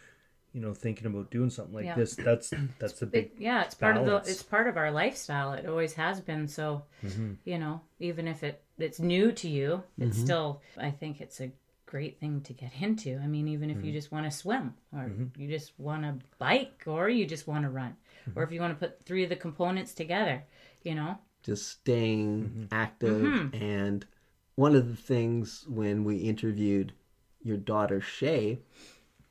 you 0.53 0.61
know, 0.61 0.73
thinking 0.73 1.07
about 1.07 1.31
doing 1.31 1.49
something 1.49 1.73
like 1.73 1.85
Yeah. 1.85 1.95
this. 1.95 2.15
That's 2.15 2.53
that's 2.79 2.99
the 2.99 3.07
big. 3.07 3.25
It, 3.25 3.35
yeah, 3.39 3.63
it's 3.63 3.75
part 3.75 3.97
of 3.97 4.05
the 4.05 4.17
it's 4.17 4.43
part 4.43 4.67
of 4.67 4.77
our 4.77 4.91
lifestyle. 4.91 5.53
It 5.53 5.65
always 5.65 5.93
has 5.93 6.21
been. 6.21 6.47
So, 6.47 6.83
mm-hmm. 7.03 7.33
you 7.43 7.57
know, 7.57 7.81
even 7.99 8.27
if 8.27 8.43
it 8.43 8.63
it's 8.77 8.99
new 8.99 9.31
to 9.33 9.49
you, 9.49 9.83
it's 9.97 10.15
mm-hmm. 10.15 10.25
still 10.25 10.61
I 10.77 10.91
think 10.91 11.21
it's 11.21 11.41
a 11.41 11.51
great 11.85 12.19
thing 12.19 12.41
to 12.41 12.53
get 12.53 12.71
into. 12.79 13.19
I 13.21 13.27
mean, 13.27 13.47
even 13.47 13.69
if 13.69 13.77
you 13.77 13.83
mm-hmm. 13.83 13.93
just 13.93 14.11
want 14.11 14.25
to 14.25 14.31
swim 14.31 14.73
or 14.91 15.11
you 15.37 15.47
just 15.47 15.73
want 15.77 16.03
to 16.03 16.15
bike 16.37 16.83
or 16.87 17.09
you 17.09 17.25
just 17.25 17.47
want 17.47 17.63
to 17.63 17.69
run 17.69 17.95
or 18.35 18.43
if 18.43 18.51
you 18.51 18.61
want 18.61 18.79
to 18.79 18.87
put 18.87 19.03
three 19.03 19.23
of 19.23 19.29
the 19.29 19.35
components 19.35 19.93
together, 19.93 20.43
you 20.83 20.95
know. 20.95 21.17
Just 21.43 21.67
staying 21.67 22.67
active. 22.71 23.53
And 23.53 24.05
one 24.55 24.75
of 24.75 24.87
the 24.87 24.95
things 24.95 25.65
when 25.67 26.03
we 26.03 26.17
interviewed 26.17 26.93
your 27.43 27.57
daughter 27.57 28.01
Shay, 28.01 28.59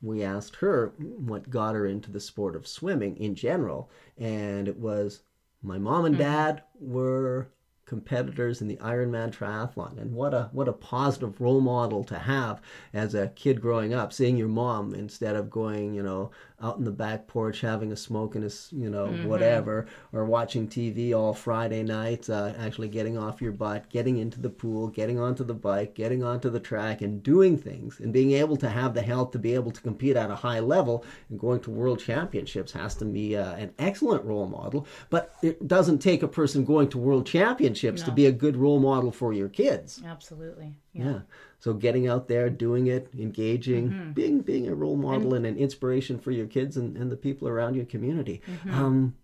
we 0.02 0.22
asked 0.22 0.56
her 0.56 0.92
what 0.98 1.48
got 1.48 1.74
her 1.74 1.86
into 1.86 2.10
the 2.10 2.20
sport 2.20 2.56
of 2.56 2.66
swimming 2.66 3.16
in 3.16 3.34
general. 3.34 3.88
And 4.18 4.68
it 4.68 4.76
was 4.76 5.22
my 5.62 5.78
mom 5.78 6.04
and 6.04 6.16
mm-hmm. 6.16 6.24
dad 6.24 6.62
were 6.80 7.48
competitors 7.92 8.62
in 8.62 8.68
the 8.68 8.76
Ironman 8.76 9.36
triathlon. 9.36 10.00
And 10.00 10.14
what 10.14 10.32
a 10.32 10.48
what 10.52 10.66
a 10.66 10.72
positive 10.72 11.38
role 11.42 11.60
model 11.60 12.02
to 12.04 12.18
have 12.18 12.62
as 12.94 13.14
a 13.14 13.28
kid 13.28 13.60
growing 13.60 13.92
up, 13.92 14.14
seeing 14.14 14.38
your 14.38 14.48
mom 14.48 14.94
instead 14.94 15.36
of 15.36 15.50
going, 15.50 15.92
you 15.92 16.02
know, 16.02 16.30
out 16.62 16.78
in 16.78 16.84
the 16.84 16.90
back 16.90 17.26
porch 17.26 17.60
having 17.60 17.92
a 17.92 17.96
smoke 17.96 18.34
and 18.34 18.46
a 18.46 18.50
you 18.70 18.88
know, 18.88 19.08
whatever, 19.26 19.86
or 20.14 20.24
watching 20.24 20.66
TV 20.66 21.14
all 21.14 21.34
Friday 21.34 21.82
night, 21.82 22.30
uh, 22.30 22.54
actually 22.58 22.88
getting 22.88 23.18
off 23.18 23.42
your 23.42 23.52
butt, 23.52 23.86
getting 23.90 24.16
into 24.16 24.40
the 24.40 24.48
pool, 24.48 24.88
getting 24.88 25.18
onto 25.18 25.44
the 25.44 25.52
bike, 25.52 25.94
getting 25.94 26.24
onto 26.24 26.48
the 26.48 26.60
track 26.60 27.02
and 27.02 27.22
doing 27.22 27.58
things 27.58 28.00
and 28.00 28.10
being 28.10 28.32
able 28.32 28.56
to 28.56 28.70
have 28.70 28.94
the 28.94 29.02
health 29.02 29.32
to 29.32 29.38
be 29.38 29.54
able 29.54 29.70
to 29.70 29.82
compete 29.82 30.16
at 30.16 30.30
a 30.30 30.34
high 30.34 30.60
level 30.60 31.04
and 31.28 31.38
going 31.38 31.60
to 31.60 31.70
world 31.70 32.00
championships 32.00 32.72
has 32.72 32.94
to 32.94 33.04
be 33.04 33.36
uh, 33.36 33.52
an 33.56 33.74
excellent 33.78 34.24
role 34.24 34.46
model. 34.46 34.86
But 35.10 35.34
it 35.42 35.68
doesn't 35.68 35.98
take 35.98 36.22
a 36.22 36.28
person 36.28 36.64
going 36.64 36.88
to 36.88 36.98
world 36.98 37.26
championships 37.26 37.81
to 37.90 38.10
No. 38.10 38.12
be 38.14 38.26
a 38.26 38.32
good 38.32 38.56
role 38.56 38.80
model 38.80 39.10
for 39.10 39.32
your 39.32 39.48
kids. 39.48 40.00
Absolutely. 40.04 40.74
Yeah. 40.92 41.20
So 41.58 41.74
getting 41.74 42.08
out 42.08 42.28
there, 42.28 42.50
doing 42.50 42.86
it, 42.86 43.08
engaging, 43.18 44.12
being 44.14 44.40
being 44.40 44.68
a 44.68 44.74
role 44.74 44.96
model 44.96 45.34
and, 45.34 45.46
an 45.46 45.56
inspiration 45.56 46.18
for 46.18 46.30
your 46.30 46.46
kids 46.46 46.76
and, 46.76 46.96
and 46.96 47.10
the 47.10 47.16
people 47.16 47.48
around 47.48 47.74
your 47.74 47.84
community. 47.84 48.40
Um, 48.70 49.14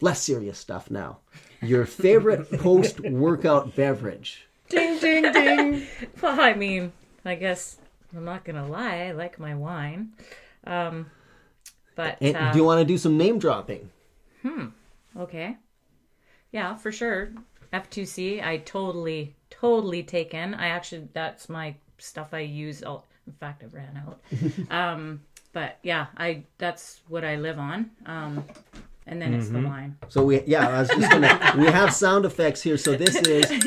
less 0.00 0.22
serious 0.22 0.58
stuff 0.58 0.90
now. 0.90 1.18
Your 1.62 1.86
favorite 1.86 2.50
post 2.60 3.00
workout 3.00 3.74
beverage. 3.74 4.46
Ding 4.68 4.98
ding 4.98 5.32
ding. 5.32 5.86
Well, 6.22 6.40
I 6.40 6.54
mean, 6.54 6.92
I 7.24 7.34
guess 7.34 7.78
I'm 8.16 8.24
not 8.24 8.44
gonna 8.44 8.68
lie. 8.68 9.06
I 9.08 9.12
like 9.12 9.38
my 9.38 9.54
wine, 9.54 10.12
um, 10.64 11.10
but 11.94 12.18
And 12.20 12.36
uh, 12.36 12.52
do 12.52 12.58
you 12.58 12.64
want 12.64 12.80
to 12.80 12.84
do 12.84 12.98
some 12.98 13.16
name 13.16 13.38
dropping? 13.38 13.90
Hmm. 14.42 14.66
Okay, 15.16 15.56
yeah, 16.52 16.76
for 16.76 16.92
sure. 16.92 17.32
F2C, 17.72 18.44
I 18.44 18.58
totally, 18.58 19.34
totally 19.50 20.02
take 20.02 20.34
in. 20.34 20.54
I 20.54 20.68
actually, 20.68 21.08
that's 21.12 21.48
my 21.48 21.74
stuff 21.98 22.28
I 22.32 22.40
use. 22.40 22.82
All, 22.82 23.06
in 23.26 23.32
fact, 23.34 23.62
I 23.62 23.66
ran 23.66 24.02
out. 24.06 24.70
um, 24.70 25.20
but 25.52 25.78
yeah, 25.82 26.06
I 26.16 26.44
that's 26.58 27.00
what 27.08 27.24
I 27.24 27.36
live 27.36 27.58
on. 27.58 27.90
Um, 28.06 28.44
and 29.06 29.20
then 29.20 29.32
it's 29.34 29.48
the 29.48 29.60
wine. 29.60 29.96
So 30.08 30.22
we 30.22 30.42
yeah, 30.42 30.68
I 30.68 30.80
was 30.80 30.88
just 30.88 31.10
gonna 31.10 31.54
we 31.56 31.66
have 31.66 31.92
sound 31.94 32.24
effects 32.24 32.62
here. 32.62 32.76
So 32.76 32.94
this 32.94 33.16
is 33.16 33.44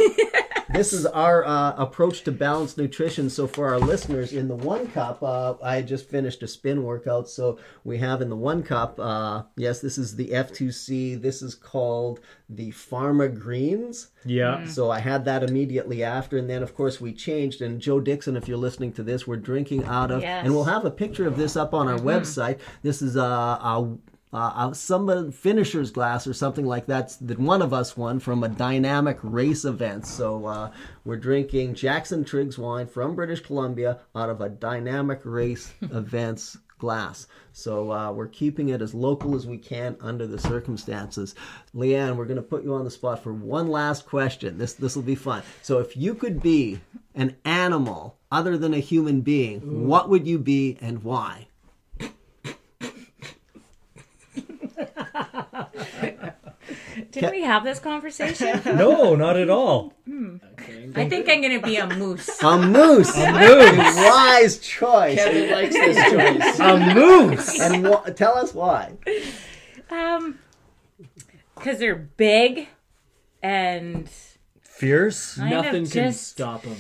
this 0.74 0.94
is 0.94 1.06
our 1.06 1.46
uh, 1.46 1.74
approach 1.78 2.24
to 2.24 2.32
balanced 2.32 2.78
nutrition. 2.78 3.30
So 3.30 3.46
for 3.48 3.68
our 3.68 3.80
listeners, 3.80 4.34
in 4.34 4.48
the 4.48 4.56
one 4.56 4.88
cup, 4.88 5.22
uh, 5.22 5.56
I 5.62 5.82
just 5.82 6.10
finished 6.10 6.42
a 6.44 6.48
spin 6.48 6.84
workout. 6.84 7.30
So 7.30 7.60
we 7.84 7.98
have 7.98 8.22
in 8.22 8.30
the 8.30 8.36
one 8.36 8.64
cup, 8.64 9.00
uh, 9.00 9.44
yes, 9.58 9.82
this 9.82 9.98
is 9.98 10.16
the 10.16 10.30
F2C. 10.30 11.22
This 11.22 11.42
is 11.42 11.56
called 11.56 12.20
the 12.50 12.72
Pharma 12.72 13.34
Greens. 13.38 14.10
Yeah. 14.26 14.66
So 14.66 14.90
I 14.90 15.00
had 15.00 15.26
that 15.26 15.44
immediately 15.44 16.04
after, 16.04 16.38
and 16.38 16.50
then 16.50 16.64
of 16.64 16.76
course 16.76 17.02
we 17.02 17.14
changed. 17.14 17.62
And 17.62 17.80
Joe 17.82 18.00
Dixon, 18.00 18.38
if 18.38 18.48
you're 18.48 18.58
listening 18.58 18.94
to 18.94 19.04
this, 19.04 19.28
we're 19.28 19.38
drinking 19.38 19.84
out 19.86 20.12
of, 20.12 20.22
Yes. 20.22 20.46
and 20.46 20.54
we'll 20.54 20.64
have 20.66 20.86
a 20.86 20.92
picture 20.92 21.28
of 21.28 21.38
this 21.38 21.56
up 21.56 21.74
on 21.74 21.88
our 21.88 21.98
website. 22.00 22.60
This 22.82 23.02
is 23.02 23.16
a. 23.16 23.22
a 23.22 23.98
uh, 24.34 24.52
uh, 24.56 24.74
some 24.74 25.32
finisher's 25.32 25.92
glass 25.92 26.26
or 26.26 26.34
something 26.34 26.66
like 26.66 26.86
that 26.86 27.16
that 27.22 27.40
one 27.40 27.62
of 27.62 27.74
us 27.74 27.98
won 27.98 28.20
from 28.20 28.44
a 28.44 28.50
dynamic 28.50 29.18
race 29.22 29.66
event. 29.66 30.06
So 30.06 30.46
uh, 30.46 30.72
we're 31.04 31.18
drinking 31.18 31.76
Jackson 31.76 32.24
Triggs 32.24 32.58
wine 32.58 32.88
from 32.88 33.16
British 33.16 33.42
Columbia 33.42 34.00
out 34.16 34.30
of 34.30 34.40
a 34.40 34.50
dynamic 34.50 35.22
race 35.24 35.74
events 35.82 36.58
glass. 36.82 37.28
So 37.54 37.92
uh, 37.92 38.12
we're 38.12 38.28
keeping 38.28 38.70
it 38.70 38.82
as 38.82 38.94
local 38.94 39.36
as 39.36 39.46
we 39.46 39.58
can 39.58 39.96
under 40.02 40.26
the 40.26 40.40
circumstances. 40.40 41.36
Leigh-Ann, 41.74 42.18
we're 42.18 42.26
going 42.26 42.38
to 42.38 42.42
put 42.42 42.64
you 42.64 42.74
on 42.74 42.84
the 42.84 42.92
spot 42.92 43.22
for 43.22 43.34
one 43.34 43.68
last 43.68 44.08
question. 44.08 44.58
This 44.58 44.74
this 44.74 44.96
will 44.96 45.04
be 45.04 45.16
fun. 45.16 45.44
So 45.62 45.80
if 45.80 45.96
you 45.96 46.16
could 46.16 46.42
be 46.42 46.82
an 47.14 47.36
animal 47.46 48.18
other 48.32 48.58
than 48.58 48.74
a 48.74 48.80
human 48.80 49.22
being, 49.22 49.88
what 49.88 50.10
would 50.10 50.26
you 50.26 50.40
be 50.40 50.78
and 50.82 51.04
why? 51.04 51.48
Did 57.12 57.32
we 57.32 57.42
have 57.44 57.64
this 57.64 57.80
conversation? 57.80 58.62
No, 58.66 59.16
not 59.16 59.36
at 59.38 59.50
all. 59.50 59.94
Okay. 60.10 60.90
I 60.96 61.08
think 61.10 61.30
I'm 61.30 61.42
gonna 61.42 61.62
be 61.62 61.76
a 61.78 61.88
moose. 61.88 62.30
A 62.44 62.58
moose. 62.58 63.16
A 63.18 63.32
moose. 63.32 63.96
Wise 63.98 64.60
choice. 64.60 65.18
Kevin 65.18 65.52
likes 65.52 65.74
this 65.76 66.12
choice. 66.12 66.60
A 66.60 66.94
moose. 66.96 67.60
And 67.60 67.88
wh- 67.88 68.10
tell 68.16 68.38
us 68.38 68.54
why. 68.54 68.94
Um, 69.90 70.40
because 71.56 71.80
they're 71.80 71.96
big 71.96 72.68
and 73.44 74.10
Fierce. 74.62 75.38
Nothing 75.38 75.84
of 75.84 75.92
can 75.92 76.10
just 76.10 76.28
stop 76.30 76.64
them. 76.64 76.78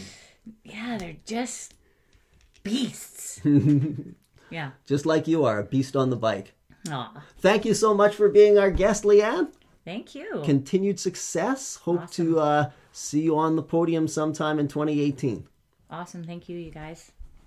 yeah, 0.63 0.97
they're 0.97 1.17
just 1.25 1.73
beasts. 2.63 3.41
yeah. 4.49 4.71
Just 4.85 5.05
like 5.05 5.27
you 5.27 5.43
are, 5.45 5.59
a 5.59 5.63
beast 5.63 5.95
on 5.95 6.09
the 6.09 6.15
bike. 6.15 6.53
Aw, 6.89 7.23
Thank 7.39 7.65
you 7.65 7.73
so 7.73 7.93
much 7.93 8.15
for 8.15 8.27
being 8.29 8.57
our 8.57 8.71
guest, 8.71 9.05
Leigh-Ann. 9.05 9.49
Thank 9.85 10.15
you. 10.15 10.41
Continued 10.43 10.99
success. 10.99 11.77
Hope 11.77 12.09
to 12.11 12.39
uh, 12.39 12.69
see 12.91 13.21
you 13.21 13.37
on 13.37 13.55
the 13.55 13.63
podium 13.63 14.07
sometime 14.07 14.59
in 14.59 14.67
2018. 14.67 15.47
awesome. 15.89 16.23
Thank 16.23 16.49
you, 16.49 16.57
you 16.57 16.71
guys. 16.71 17.11